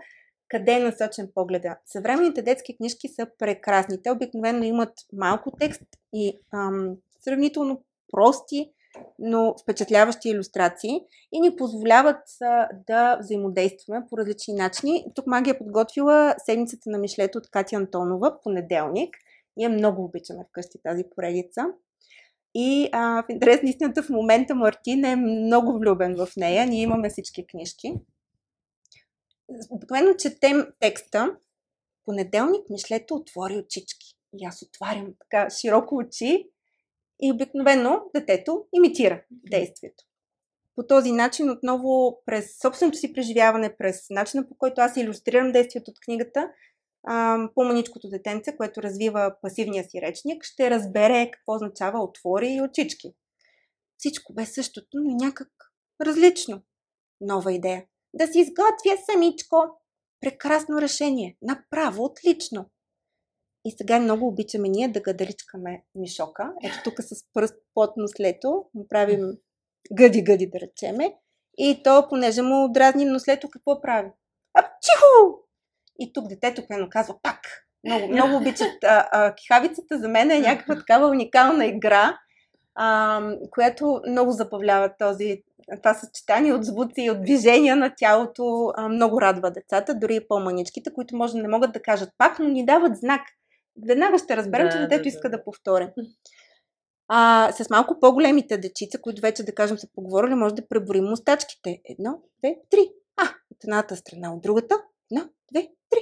[0.54, 1.78] къде е насочен погледа.
[1.86, 4.02] Съвременните детски книжки са прекрасни.
[4.04, 5.82] Те обикновено имат малко текст
[6.13, 8.72] и ам, сравнително прости,
[9.20, 15.06] но впечатляващи иллюстрации и ни позволяват а, да взаимодействаме по различни начини.
[15.16, 19.18] Тук Магия е подготвила седмицата на Мишлето от Катя Антонова, понеделник.
[19.58, 21.66] Ние много обичаме вкъщи тази поредица.
[22.56, 26.66] И а, в интерес на истината в момента Мартин е много влюбен в нея.
[26.66, 27.94] Ние имаме всички книжки.
[29.70, 31.38] Обикновено четем текста.
[32.06, 34.16] Понеделник Мишлето отвори очички.
[34.34, 36.50] И аз отварям така широко очи
[37.22, 40.04] и обикновено детето имитира действието.
[40.76, 45.92] По този начин, отново през собственото си преживяване, през начина по който аз иллюстрирам действието
[45.92, 46.50] от книгата,
[47.56, 53.13] по-маничкото детенце, което развива пасивния си речник, ще разбере какво означава отвори и очички.
[53.98, 55.50] Всичко бе същото, но някак
[56.02, 56.62] различно.
[57.22, 57.86] Нова идея.
[58.13, 59.58] Да си изготвя самичко.
[60.21, 61.38] Прекрасно решение.
[61.41, 62.69] Направо отлично.
[63.65, 66.54] И сега много обичаме ние да гадаличкаме мишока.
[66.63, 69.38] Ето тук с пръст под нослето му правим
[69.91, 71.15] гъди-гъди да речеме.
[71.58, 74.10] И то, понеже му дразним нослето, какво прави?
[74.54, 75.39] А, чихо!
[75.99, 77.39] И тук детето пено казва пак.
[77.84, 78.84] Много, много обичат.
[78.84, 82.19] А, а, кихавицата за мен е някаква такава уникална игра,
[82.76, 83.21] а,
[83.52, 85.43] която много забавлява този,
[85.78, 88.71] това съчетание от звуци и от движения на тялото.
[88.76, 92.39] А, много радва децата, дори и по-маничките, които може да не могат да кажат пак,
[92.39, 93.21] но ни дават знак–
[93.88, 95.89] веднага ще разберем, да, че детето да, иска да, да повтори.
[97.08, 101.82] А, с малко по-големите дечица, които вече, да кажем, са поговорили, може да преборим мустачките.
[101.86, 102.91] Едно, две, три.
[103.17, 104.84] А, от едната страна, от другата.
[105.12, 105.99] Едно, две, три.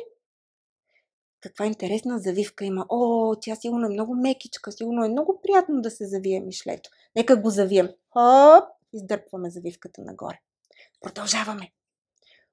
[1.41, 2.86] Каква интересна завивка има.
[2.89, 6.89] О, тя сигурно е много мекичка, сигурно е много приятно да се завие мишлето.
[7.15, 7.89] Нека го завием.
[8.10, 10.39] Хоп, издърпваме завивката нагоре.
[11.01, 11.71] Продължаваме.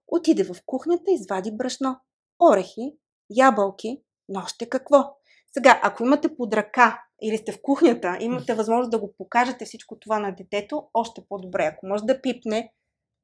[0.08, 2.00] Отиде в кухнята, извади брашно,
[2.42, 2.96] орехи,
[3.30, 5.16] ябълки, но още какво?
[5.52, 9.98] Сега, ако имате под ръка или сте в кухнята, имате възможност да го покажете всичко
[9.98, 11.64] това на детето, още по-добре.
[11.64, 12.72] Ако може да пипне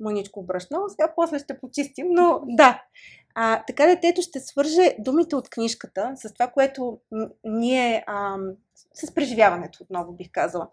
[0.00, 2.83] мъничко брашно, сега после ще почистим, но да.
[3.35, 7.00] А, така детето ще свърже думите от книжката с това, което
[7.44, 8.37] ние а,
[8.94, 10.70] с преживяването отново бих казала.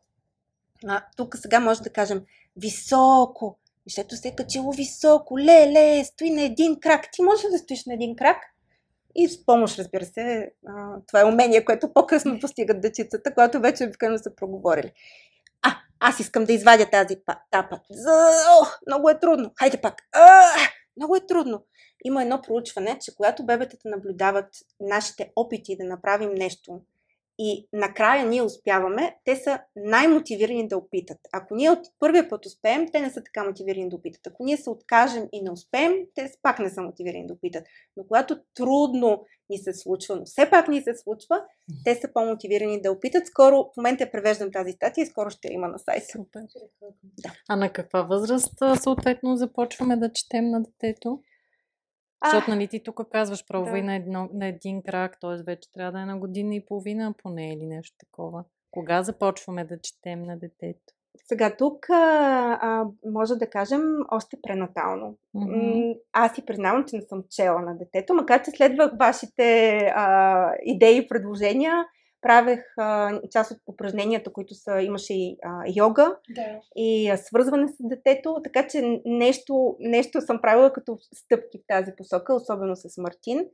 [0.87, 2.21] А, тук сега може да кажем
[2.55, 7.11] високо, защото се е качило високо, леле, стои на един крак.
[7.11, 8.37] Ти можеш да стоиш на един крак,
[9.15, 13.83] и с помощ, разбира се, а, това е умение, което по-късно постигат дечицата, когато вече
[13.83, 14.91] обикновено са проговорили.
[15.61, 17.15] А, аз искам да извадя тази
[17.51, 17.79] тапа.
[18.49, 19.51] О, много е трудно.
[19.59, 19.95] Хайде пак.
[20.11, 20.43] А,
[20.97, 21.65] много е трудно.
[22.05, 24.47] Има едно проучване, че когато бебетата наблюдават
[24.79, 26.81] нашите опити да направим нещо
[27.43, 31.17] и накрая ние успяваме, те са най-мотивирани да опитат.
[31.33, 34.27] Ако ние от първия път успеем, те не са така мотивирани да опитат.
[34.27, 37.63] Ако ние се откажем и не успеем, те пак не са мотивирани да опитат.
[37.97, 41.43] Но когато трудно ни се случва, но все пак ни се случва,
[41.85, 43.27] те са по-мотивирани да опитат.
[43.27, 46.05] Скоро, в момента я превеждам тази статия и скоро ще има на сайта.
[46.11, 46.41] Супер.
[47.03, 47.33] Да.
[47.49, 51.19] А на каква възраст съответно започваме да четем на детето?
[52.25, 53.85] Защото, нали, ти тук казваш, пробвай да.
[53.85, 55.43] на, едно, на един крак, т.е.
[55.43, 58.43] вече трябва да е на година и половина поне или нещо такова.
[58.71, 60.93] Кога започваме да четем на детето?
[61.25, 63.81] Сега тук а, а, може да кажем
[64.11, 65.17] още пренатално.
[65.35, 65.99] Mm-hmm.
[66.13, 70.97] Аз си признавам, че не съм чела на детето, макар че следвах вашите а, идеи
[70.97, 71.85] и предложения
[72.21, 76.59] правех а, част от упражненията, които са, имаше и а, йога да.
[76.75, 81.91] и а, свързване с детето, така че нещо, нещо съм правила като стъпки в тази
[81.97, 83.45] посока, особено с Мартин.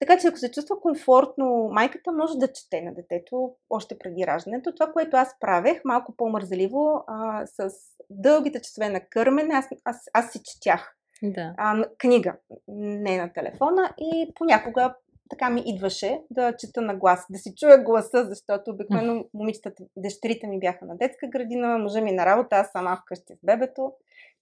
[0.00, 4.74] Така че ако се чувства комфортно, майката може да чете на детето още преди раждането.
[4.74, 7.70] Това, което аз правех, малко по-мързеливо, а, с
[8.10, 10.96] дългите часове на кърмене, аз, аз, аз си четях.
[11.22, 11.54] Да.
[11.58, 12.36] А, книга,
[12.68, 14.94] не на телефона и понякога
[15.32, 20.46] така ми идваше да чета на глас, да си чуя гласа, защото обикновено момичетата, дъщерите
[20.46, 23.92] ми бяха на детска градина, мъжа ми на работа, аз сама вкъщи с бебето.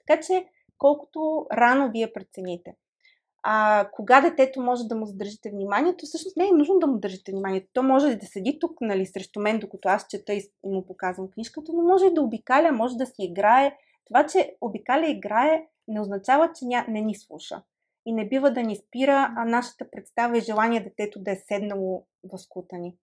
[0.07, 0.47] Така че,
[0.79, 2.75] колкото рано вие прецените.
[3.43, 7.33] а, кога детето може да му задържите вниманието, всъщност не е нужно да му държите
[7.33, 7.69] вниманието.
[7.73, 11.73] То може да седи тук, нали, срещу мен, докато аз чета и му показвам книжката,
[11.73, 13.77] но може и да обикаля, може да си играе.
[14.07, 16.85] Това, че обикаля и играе, не означава, че ня...
[16.89, 17.63] не ни слуша.
[18.07, 22.05] И не бива да ни спира а нашата представа и желание детето да е седнало
[22.33, 22.97] в скута ни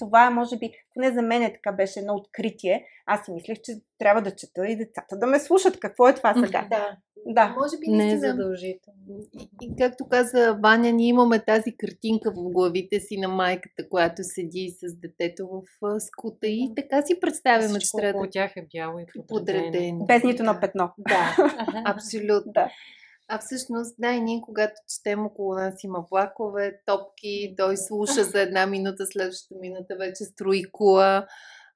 [0.00, 2.84] това е, може би, поне за мен е така беше едно откритие.
[3.06, 5.80] Аз си мислех, че трябва да чета и децата да ме слушат.
[5.80, 6.66] Какво е това сега?
[6.70, 6.96] Да.
[7.26, 7.56] Да.
[7.58, 8.98] Може би Не е задължително.
[9.40, 14.22] И, и както каза Ваня, ние имаме тази картинка в главите си на майката, която
[14.24, 18.98] седи с детето в скута и така си представяме, че трябва да тях е бяло
[18.98, 19.64] и подредено.
[19.64, 20.04] подредено.
[20.04, 20.90] Без нито на петно.
[20.98, 21.36] Да,
[21.84, 22.52] абсолютно.
[22.52, 22.70] Да.
[23.32, 28.40] А всъщност, да, и ние когато четем около нас има влакове, топки, той слуша за
[28.40, 31.26] една минута, следващата минута вече строи кула.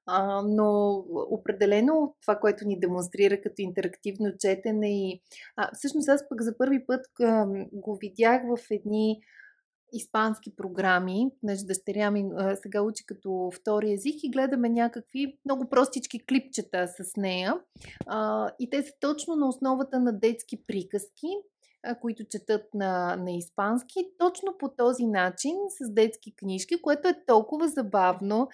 [0.05, 0.95] А, но
[1.29, 5.21] определено това, което ни демонстрира като интерактивно четене и...
[5.55, 9.19] А, всъщност аз пък за първи път а, го видях в едни
[9.93, 12.25] испански програми, понеже дъщеря ми
[12.63, 17.53] сега учи като втори език и гледаме някакви много простички клипчета с нея.
[18.59, 21.27] И те са точно на основата на детски приказки,
[22.01, 27.67] които четат на, на испански, точно по този начин, с детски книжки, което е толкова
[27.67, 28.47] забавно,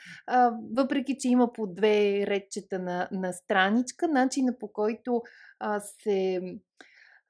[0.77, 5.21] въпреки че има по две редчета на, на страничка, начина по който
[6.03, 6.41] се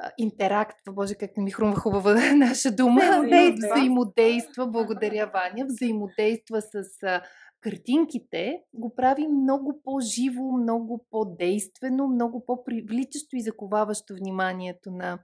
[0.04, 3.76] а, интерактва, боже как не ми хрумва хубава наша дума, Взаимодейства.
[3.76, 7.22] взаимодейства, благодаря Ваня, взаимодейства с
[7.62, 15.20] картинките, го прави много по-живо, много по-действено, много по-привличащо и заковаващо вниманието на,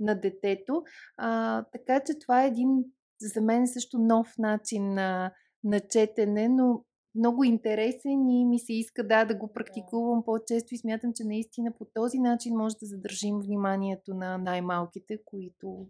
[0.00, 0.82] на детето.
[1.16, 2.84] А, така че това е един
[3.20, 5.32] за мен също нов начин на,
[5.64, 6.84] на четене, но
[7.14, 11.72] много интересен и ми се иска да, да го практикувам по-често и смятам, че наистина
[11.78, 15.86] по този начин може да задържим вниманието на най-малките, които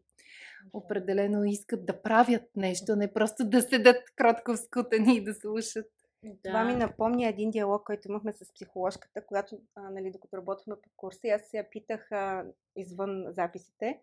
[0.72, 5.86] определено искат да правят нещо, не просто да седат кротко скутани и да слушат.
[6.44, 10.88] Това ми напомня един диалог, който имахме с психоложката, когато, а, нали, докато работихме по
[10.96, 12.44] курса, и аз се я питах а,
[12.76, 14.00] извън записите.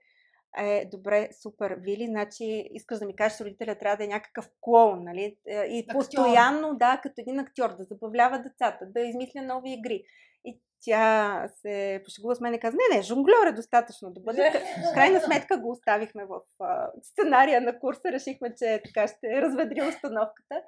[0.58, 5.04] Е, добре, супер, Вили, значи искаш да ми кажеш, родителя трябва да е някакъв клоун,
[5.04, 5.38] нали?
[5.48, 5.94] Е, И Актьор.
[5.94, 10.04] постоянно, да, като един актьор, да забавлява децата, да измисля нови игри.
[10.46, 14.52] И тя се пошегува с мен и каза, не, не, жонглер е достатъчно да бъде.
[14.92, 19.82] В крайна сметка го оставихме в а, сценария на курса, решихме, че така ще разведри
[19.82, 20.62] установката.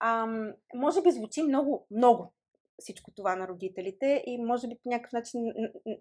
[0.00, 2.34] Ам, може би звучи много, много
[2.78, 5.40] всичко това на родителите и може би по някакъв начин,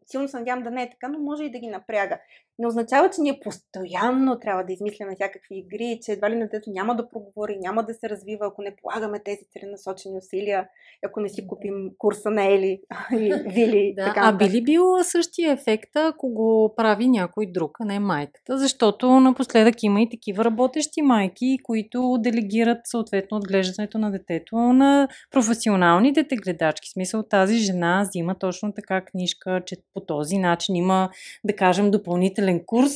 [0.05, 2.19] силно се надявам да не е така, но може и да ги напряга.
[2.59, 6.69] Не означава, че ние постоянно трябва да измисляме всякакви игри, че едва ли на детето
[6.69, 10.69] няма да проговори, няма да се развива, ако не полагаме тези целенасочени усилия,
[11.05, 13.93] ако не си купим курса на Ели и Вили.
[13.95, 17.99] Да, така а би ли бил същия ефект, ако го прави някой друг, а не
[17.99, 18.57] майката?
[18.57, 26.13] Защото напоследък има и такива работещи майки, които делегират съответно отглеждането на детето на професионални
[26.13, 26.62] детегледачки.
[26.72, 31.09] В смисъл тази жена взима точно така книжка, че по този начин има,
[31.43, 32.93] да кажем, допълнителен курс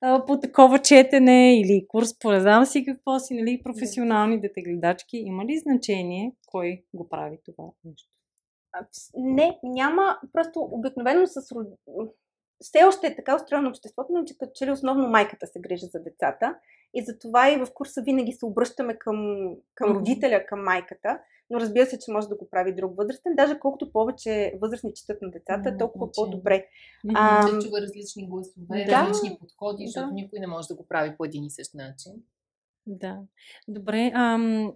[0.00, 5.16] а, по такова четене или курс по не знам си какво си, нали, професионални детегледачки.
[5.16, 8.08] Има ли значение кой го прави това нещо?
[9.16, 10.18] Не, няма.
[10.32, 12.12] Просто обикновено с род-
[12.60, 15.86] все още е така устроено обществото, но че като че ли основно майката се грижи
[15.86, 16.54] за децата.
[16.94, 21.18] И затова и в курса винаги се обръщаме към, към родителя, към майката.
[21.50, 23.34] Но разбира се, че може да го прави друг възрастен.
[23.36, 26.30] Даже колкото повече възрастни четат на децата, Няма толкова значение.
[26.32, 26.66] по-добре.
[27.04, 27.16] Мгм.
[27.16, 28.92] А, Че чува различни гласове, да.
[28.92, 30.14] различни подходи, защото Да.
[30.14, 32.12] никой не може да го прави по един и същ начин.
[32.86, 33.18] Да.
[33.68, 34.10] Добре.
[34.14, 34.72] Ам,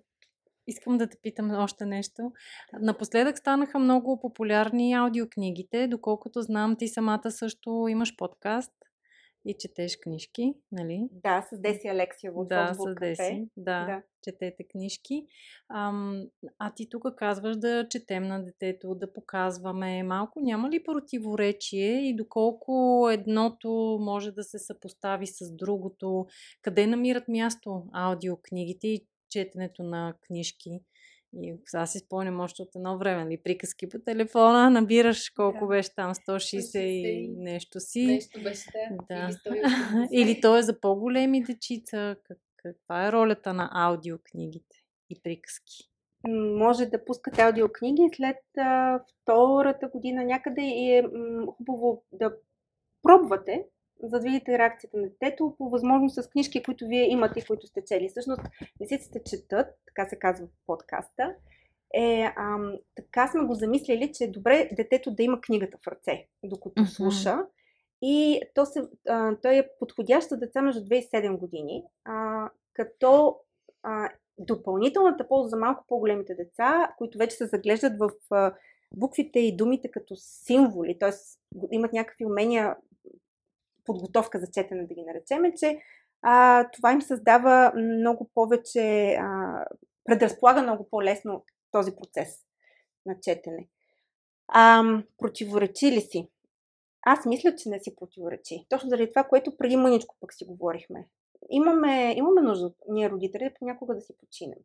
[0.67, 2.33] искам да те питам още нещо.
[2.81, 5.89] Напоследък станаха много популярни аудиокнигите.
[5.89, 8.73] Доколкото знам, ти самата също имаш подкаст
[9.47, 11.09] и четеш книжки, нали?
[11.13, 12.95] Да, с Деси Алексиева от Да, с.
[13.01, 13.49] Деси.
[13.57, 14.03] Да, Да.
[14.23, 15.27] четете книжки.
[15.69, 16.27] Ам,
[16.59, 20.41] а ти тук казваш да четем на детето, да показваме малко.
[20.41, 26.27] Няма ли противоречие и доколко едното може да се съпостави с другото?
[26.63, 30.81] Къде намират място аудиокнигите и четенето на книжки?
[31.43, 35.67] И аз си спомням още от едно време, нали, приказки по телефона, набираш колко Да.
[35.67, 38.07] беше там, 160 и 160 нещо си.
[38.07, 38.97] Нещо беше да.
[39.09, 39.29] Да.
[39.29, 40.09] Или 180.
[40.13, 42.17] Или то е за по-големи дечица.
[42.25, 44.77] Как, каква е ролята на аудиокнигите
[45.11, 45.91] и приказки?
[46.59, 52.33] Може да пускате аудиокниги след а, втората година някъде и е м, хубаво да
[53.03, 53.65] пробвате,
[54.09, 57.67] за да видите реакцията на детето, по възможност с книжки, които вие имате и които
[57.67, 58.09] сте чели.
[58.09, 58.43] Всъщност,
[58.83, 61.35] лисиците четат, така се казва в подкаста,
[61.95, 66.27] е, ам, така сме го замислили, че е добре детето да има книгата в ръце,
[66.45, 66.89] докато Мгм.
[66.89, 67.39] слуша.
[68.03, 72.49] И то се, а, той е подходящ за деца между 2 и 7 години, а,
[72.73, 73.37] като
[73.83, 78.55] а, допълнителната полза за малко по-големите деца, които вече се заглеждат в а,
[78.97, 81.11] буквите и думите като символи, т.е.
[81.71, 82.77] имат някакви умения,
[83.85, 85.79] подготовка за четене, да ги наречем, е, че
[86.23, 89.65] а, това им създава много повече, а,
[90.05, 92.45] предразполага много по-лесно този процес
[93.07, 93.69] на четене.
[94.49, 94.85] А,
[95.19, 96.29] противоречи ли си?
[97.07, 98.67] Аз мисля, че не си противоречи.
[98.69, 101.09] Точно заради това, което преди мъничко пък си говорихме.
[101.51, 104.59] Имаме, имаме нужда, ние родители, понякога да си починем.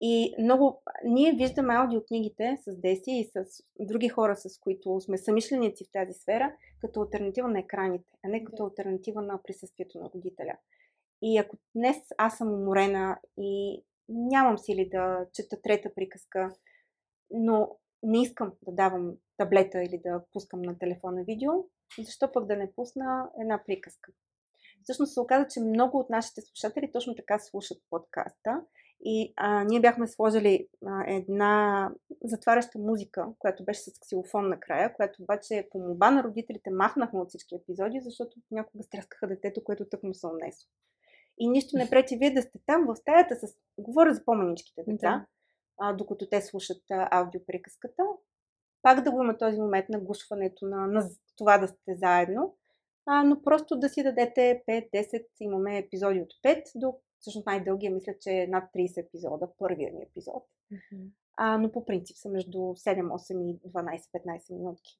[0.00, 5.84] И много, ние виждаме аудиокнигите с Деси и с други хора, с които сме самишленици
[5.84, 10.56] в тази сфера, като альтернатива на екраните, а не като альтернатива на присъствието на родителя.
[11.22, 16.52] И ако днес аз съм уморена и нямам сили да чета трета приказка,
[17.30, 21.52] но не искам да давам таблета или да пускам на телефона видео,
[21.98, 24.12] защо пък да не пусна една приказка?
[24.82, 28.62] Всъщност се оказа, че много от нашите слушатели точно така слушат подкаста
[29.04, 31.90] и а, ние бяхме сложили а, една
[32.24, 37.28] затваряща музика, която беше с ксилофон накрая, която обаче по моба на родителите махнахме от
[37.28, 40.68] всички епизоди, защото някога стряскаха детето, което тък му се унесло.
[41.38, 43.56] И нищо не пречи вие да сте там в стаята с...
[43.78, 45.26] Говоря за по-маничките деца, да.
[45.78, 48.02] а, докато те слушат а, аудиоприказката.
[48.82, 52.56] Пак да го има този момент на гушването, на, на това да сте заедно,
[53.06, 56.94] а, но просто да си дадете 5-10, имаме епизоди от 5 до
[57.26, 60.44] всъщност най-дългия мисля, че е над 30 епизода, първият ни епизод.
[60.72, 61.06] Mm-hmm.
[61.36, 64.98] А, но по принцип са между 7, 8 и 12-15 минутки.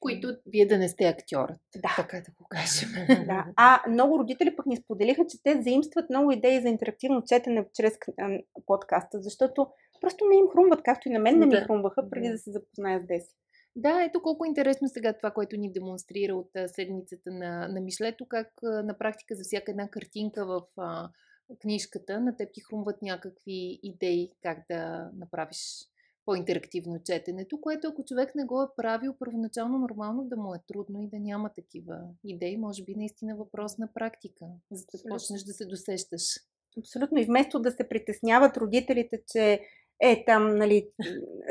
[0.00, 1.60] Които вие да не сте актьорът.
[1.76, 1.94] Да.
[1.96, 2.88] Така да го кажем.
[3.26, 3.46] да.
[3.56, 7.98] А много родители пък ни споделиха, че те заимстват много идеи за интерактивно четене чрез
[8.66, 9.66] подкаста, защото
[10.00, 11.64] просто не им хрумват, както и на мен не ми да.
[11.64, 12.38] хрумваха преди да.
[12.38, 13.34] се запозная с Деси.
[13.76, 18.48] Да, ето колко интересно сега това, което ни демонстрира от седмицата на, на Мишлето, как
[18.62, 20.62] на практика за всяка една картинка в
[21.60, 25.88] книжката, на теб ти хрумват някакви идеи как да направиш
[26.24, 31.00] по-интерактивно четенето, което ако човек не го е правил първоначално нормално да му е трудно
[31.00, 35.52] и да няма такива идеи, може би наистина въпрос на практика, за да почнеш да
[35.52, 36.22] се досещаш.
[36.78, 37.18] Абсолютно.
[37.18, 39.60] И вместо да се притесняват родителите, че
[40.04, 40.88] е там, нали,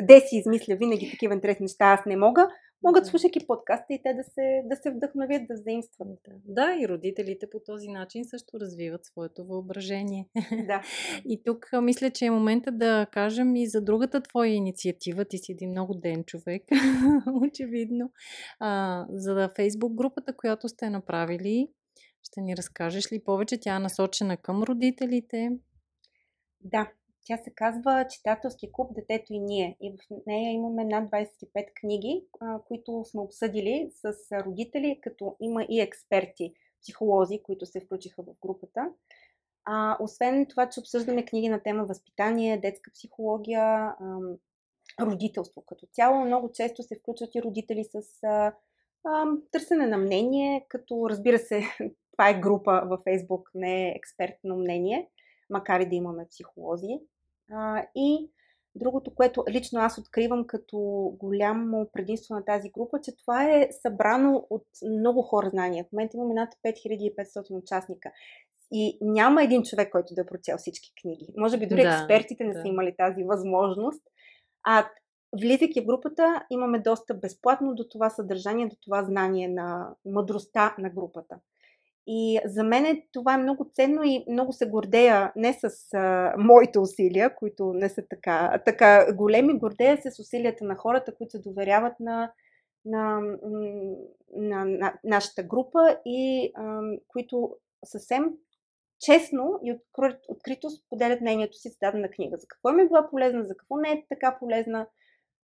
[0.02, 2.50] де си измисля винаги такива интересни неща, аз не мога,
[2.84, 6.08] могат, слушайки подкаста и те да се, да се вдъхновят, да заимстват.
[6.28, 6.34] Да.
[6.46, 10.30] да, и родителите по този начин също развиват своето въображение.
[10.52, 10.82] Да.
[11.26, 15.26] И тук мисля, че е момента да кажем и за другата твоя инициатива.
[15.26, 16.64] Ти си един много ден човек,
[17.44, 18.12] очевидно.
[18.60, 21.68] А, за Фейсбук групата, която сте направили,
[22.24, 23.60] ще ни разкажеш ли повече?
[23.60, 25.50] Тя е насочена към родителите.
[26.62, 26.92] Да,
[27.26, 29.78] тя се казва Читателски клуб Детето и ние.
[29.82, 32.26] И в нея имаме над 25 книги,
[32.68, 34.14] които сме обсъдили с
[34.46, 38.90] родители, като има и експерти, психолози, които се включиха в групата.
[39.66, 43.96] А, освен това, че обсъждаме книги на тема възпитание, детска психология,
[45.02, 48.54] родителство като цяло, много често се включват и родители с а,
[49.06, 51.62] а, търсене на мнение, като разбира се,
[52.12, 55.10] това е група във Фейсбук, не е експертно мнение,
[55.50, 57.00] макар и да имаме психолози.
[57.52, 58.30] А, и
[58.76, 60.78] другото, което лично аз откривам като
[61.20, 64.66] голямо предимство на тази група, че това е събрано от
[65.00, 65.84] много хора знания.
[65.84, 68.12] В момента имаме над 5500 участника.
[68.72, 71.28] И няма един човек, който да е прочел всички книги.
[71.38, 72.62] Може би дори да, експертите не да.
[72.62, 74.04] са имали тази възможност.
[74.64, 74.86] А
[75.42, 80.90] влизайки в групата, имаме доста безплатно до това съдържание, до това знание на мъдростта на
[80.90, 81.36] групата.
[82.08, 86.80] И за мен това е много ценно и много се гордея не с а, моите
[86.80, 91.40] усилия, които не са така, така големи, гордея се с усилията на хората, които се
[91.40, 92.32] доверяват на,
[92.86, 93.20] на,
[94.36, 98.26] на, на нашата група и а, които съвсем
[99.00, 99.80] честно и
[100.28, 102.38] открито споделят мнението си с дадена книга.
[102.38, 104.88] За какво им е била полезна, за какво не е така полезна.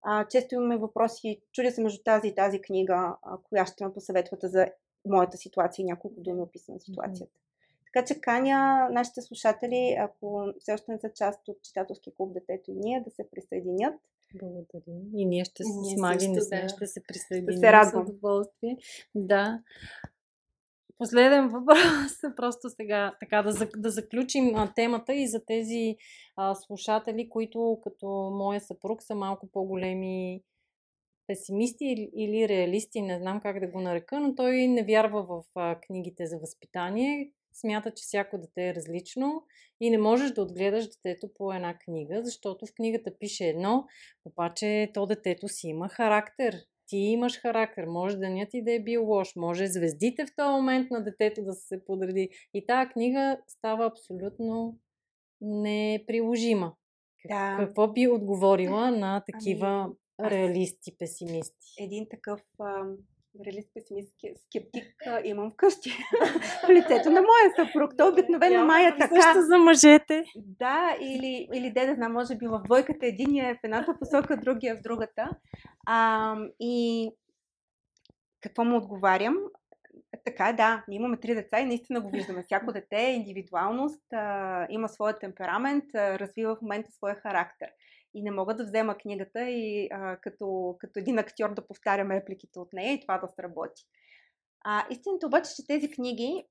[0.03, 3.93] А, често имаме въпроси, чудя се между тази и тази книга, а, коя ще ме
[3.93, 4.67] посъветвате за
[5.05, 7.33] моята ситуация и няколко думи описвам ситуацията.
[7.33, 7.45] Mm-hmm.
[7.85, 12.71] Така че каня нашите слушатели, ако все още не са част от читателски клуб Детето
[12.71, 13.95] и ние, да се присъединят.
[14.35, 15.01] Благодаря.
[15.15, 16.69] И ние ще се смаги, да.
[16.69, 17.51] ще се присъединим.
[17.51, 18.07] Ще се радвам.
[18.07, 18.77] С удоволствие.
[19.15, 19.61] Да.
[20.97, 25.97] Последен въпрос, просто сега така да, да заключим а, темата и за тези
[26.35, 30.43] а, слушатели, които като моя съпруг са малко по-големи
[31.27, 35.79] песимисти или реалисти, не знам как да го нарека, но той не вярва в а,
[35.79, 37.31] книгите за възпитание.
[37.53, 39.43] Смята, че всяко дете е различно
[39.81, 43.85] и не можеш да отгледаш детето по една книга, защото в книгата пише едно,
[44.25, 46.55] обаче то детето си има характер.
[46.87, 50.91] ти имаш характер, може денят ти да е бил лош, може звездите в този момент
[50.91, 52.29] на детето да се подреди.
[52.53, 54.77] И тази книга става абсолютно
[55.41, 56.75] неприложима.
[57.27, 57.57] Да.
[57.59, 59.93] Какво би отговорила на такива Ами,
[60.23, 61.75] реалисти, песимисти?
[61.79, 62.41] Един такъв
[63.45, 64.13] реалист песимист
[64.45, 65.89] скептик а, имам вкъщи.
[66.65, 67.97] в лицето на моя съпруг.
[67.97, 69.21] Той обикновено май е така.
[69.21, 70.25] Също за мъжете.
[70.35, 74.37] Да, или, или де да знам, може би в двойката единия е в едната посока,
[74.37, 75.29] другия в другата.
[75.85, 77.09] А, и
[78.41, 79.37] какво му отговарям?
[80.25, 82.43] Така, да, ние имаме три деца и наистина го виждаме.
[82.43, 87.69] Всяко дете е индивидуалност, а, има своя темперамент, а, развива в момента своя характер.
[88.15, 92.59] И не мога да взема книгата и а, като, като един актьор да повтарям репликите
[92.59, 93.85] от нея и това да сработи.
[94.61, 96.45] А, истината обаче, че тези книги,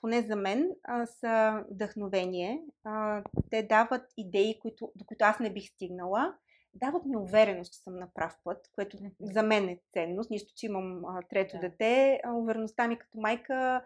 [0.00, 2.62] поне за мен, а, са вдъхновение.
[2.84, 6.34] А, те дават идеи, които, до които аз не бих стигнала.
[6.74, 10.30] Дават ми увереност, че съм на прав път, което за мен е ценност.
[10.30, 11.60] Нищо, че имам а, трето Да.
[11.60, 13.84] дете, а, увереността ми като майка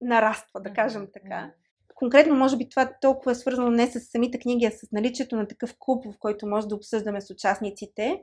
[0.00, 1.52] нараства, да кажем така.
[2.00, 5.48] Конкретно, може би това толкова е свързано не с самите книги, а с наличието на
[5.48, 8.22] такъв клуб, в който може да обсъждаме с участниците.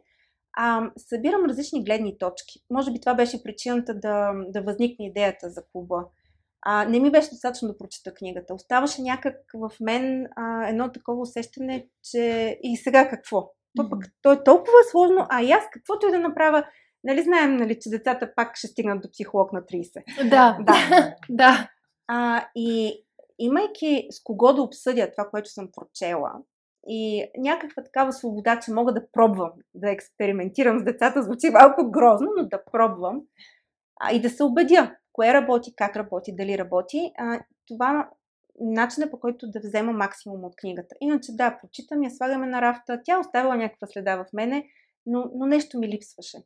[0.54, 2.60] А, събирам различни гледни точки.
[2.70, 6.06] Може би това беше причината да, да възникне идеята за клуба.
[6.62, 8.54] А, не ми беше достатъчно да прочета книгата.
[8.54, 13.52] Оставаше някак в мен а, едно такова усещане, че и сега какво?
[13.76, 16.64] То, пък, то е толкова сложно, а и аз каквото и да направя,
[17.04, 20.30] нали знаем, нали, че децата пак ще стигнат до психолог на 30.
[20.30, 21.16] Да, Да.
[21.30, 21.70] да.
[22.08, 23.04] А, и
[23.40, 26.32] имайки с кого да обсъдя това, което съм прочела,
[26.88, 32.28] и някаква такава свобода, че мога да пробвам, да експериментирам с децата, звучи малко грозно,
[32.38, 33.22] но да пробвам
[34.00, 37.12] а, и да се убедя кое работи, как работи, дали работи.
[37.18, 38.10] А, това
[38.60, 40.96] начинът по който да взема максимум от книгата.
[41.02, 44.68] Иначе да, прочитам я, слагаме на рафта, тя оставила някаква следа в мене,
[45.06, 46.38] но, но нещо ми липсваше.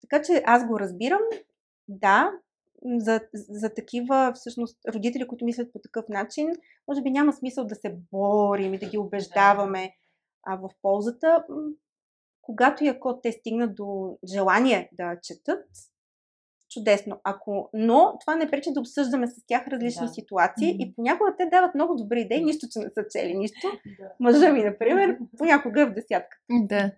[0.00, 1.22] Така че аз го разбирам.
[1.88, 2.32] Да,
[2.96, 6.52] за, за такива всъщност родители, които мислят по такъв начин,
[6.88, 9.90] може би няма смисъл да се борим и да ги убеждаваме
[10.42, 11.44] а в ползата.
[12.42, 15.64] Когато и ако те стигнат до желание да четат,
[16.70, 17.20] чудесно.
[17.24, 20.12] Ако, но това не пречи да обсъждаме с тях различни Да.
[20.12, 20.82] ситуации Мгм.
[20.82, 23.68] и понякога те дават много добри идеи, нищо, че не са чели нищо.
[24.20, 26.38] Мъжа ми, например, понякога е в десятка.
[26.50, 26.90] Да.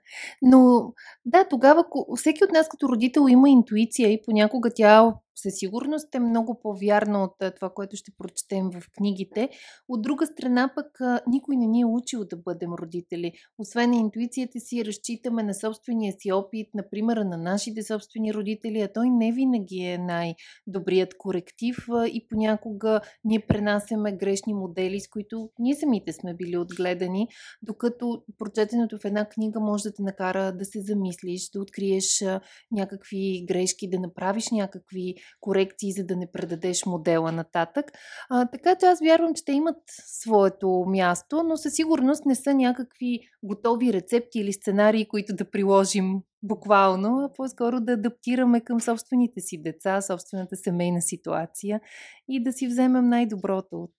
[0.43, 0.93] Но
[1.25, 1.85] да, тогава
[2.17, 7.25] всеки от нас като родител има интуиция и понякога тя със сигурност е много по-вярна
[7.25, 9.49] от това, което ще прочетем в книгите.
[9.89, 13.33] От друга страна пък никой не ни е учил да бъдем родители.
[13.59, 19.11] Освен интуицията си, разчитаме на собствения си опит, например на нашите собствени родители, а той
[19.11, 21.77] не винаги е най-добрият коректив
[22.07, 27.29] и понякога ние пренасяме грешни модели, с които ние самите сме били отгледани
[27.63, 32.25] докато прочетеното в една книга може да те накара да се замислиш, да откриеш
[32.73, 37.93] някакви грешки, да направиш някакви корекции, за да не предадеш модела нататък.
[38.31, 42.55] А, така че аз вярвам, че те имат своето място, но със сигурност не са
[42.55, 49.41] някакви готови рецепти или сценарии, които да приложим буквално, а по-скоро да адаптираме към собствените
[49.41, 51.81] си деца, собствената семейна ситуация
[52.29, 53.95] и да си вземем най-доброто от,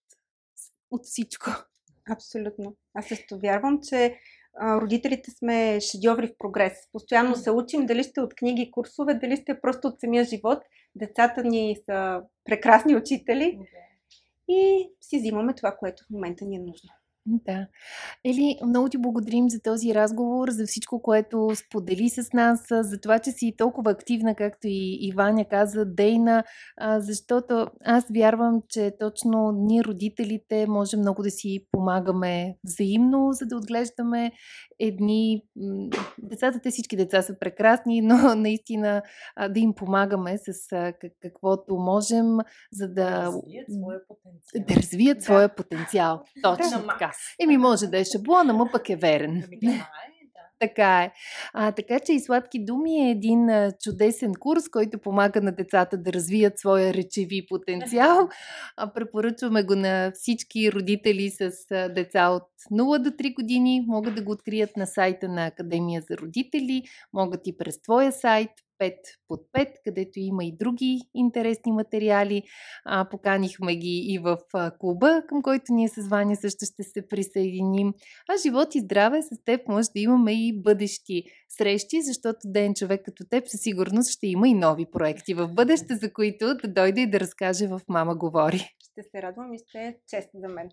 [0.91, 1.49] от всичко.
[2.11, 2.75] Абсолютно.
[2.93, 4.17] Аз също вярвам, че
[4.61, 6.73] родителите сме шедьоври в прогрес.
[6.91, 10.63] Постоянно се учим, дали сте от книги, курсове, дали сте просто от самия живот.
[10.95, 13.59] Децата ни са прекрасни учители
[14.47, 16.89] и си взимаме това, което в момента ни е нужно.
[17.25, 17.67] Да.
[18.25, 23.19] Ели, много ти благодарим за този разговор, за всичко, което сподели с нас, за това,
[23.19, 26.43] че си толкова активна, както и Иваня каза, дейна,
[26.97, 33.57] защото аз вярвам, че точно ние, родителите, може много да си помагаме взаимно, за да
[33.57, 34.31] отглеждаме
[34.79, 35.43] едни...
[36.17, 39.01] Децата, те всички деца са прекрасни, но наистина
[39.49, 40.53] да им помагаме с
[41.21, 42.37] каквото можем,
[42.71, 43.31] за да...
[43.45, 44.65] развият своя потенциал.
[44.67, 45.23] Да развият Да.
[45.23, 46.23] своя потенциал.
[46.43, 47.12] Точно Да.
[47.13, 47.43] Така.
[47.43, 49.43] Еми, може да е шаблон, ама пък е верен.
[49.45, 49.89] Ами, е, да.
[50.59, 51.11] Така е.
[51.53, 55.97] А, така че и Сладки думи е един а, чудесен курс, който помага на децата
[55.97, 58.29] да развият своя речеви потенциал.
[58.77, 63.85] А, препоръчваме го на всички родители с а, деца от 0 до 3 години.
[63.87, 66.83] Могат да го открият на сайта на Академия за родители,
[67.13, 68.49] могат и през твоя сайт
[68.83, 68.95] 5
[69.27, 72.43] под 5, където има и други интересни материали.
[72.85, 74.37] А, поканихме ги и в
[74.79, 77.93] клуба, към който ние с Ваня също ще се присъединим.
[78.29, 83.01] А живот и здраве с теб може да имаме и бъдещи срещи, защото ден човек
[83.05, 87.01] като теб със сигурност ще има и нови проекти в бъдеще, за които да дойде
[87.01, 88.69] и да разкаже в Мама говори.
[88.91, 90.69] Ще се радвам и ще е чест за мен.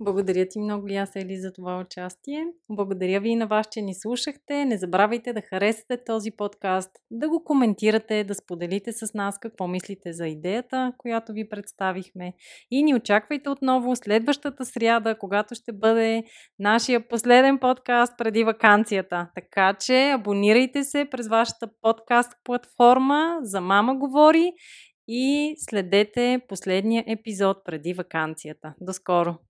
[0.00, 2.46] Благодаря ти много, Яса Ели, за това участие.
[2.70, 4.64] Благодаря ви и на вас, че ни слушахте.
[4.64, 10.12] Не забравяйте да харесате този подкаст, да го коментирате, да споделите с нас какво мислите
[10.12, 12.32] за идеята, която ви представихме.
[12.70, 16.24] И ни очаквайте отново следващата сряда, когато ще бъде
[16.58, 19.28] нашия последен подкаст преди вакансията.
[19.34, 24.52] Така че абонирайте се през вашата подкаст платформа за Мама говори
[25.08, 28.74] и следете последния епизод преди вакансията.
[28.80, 29.49] До скоро!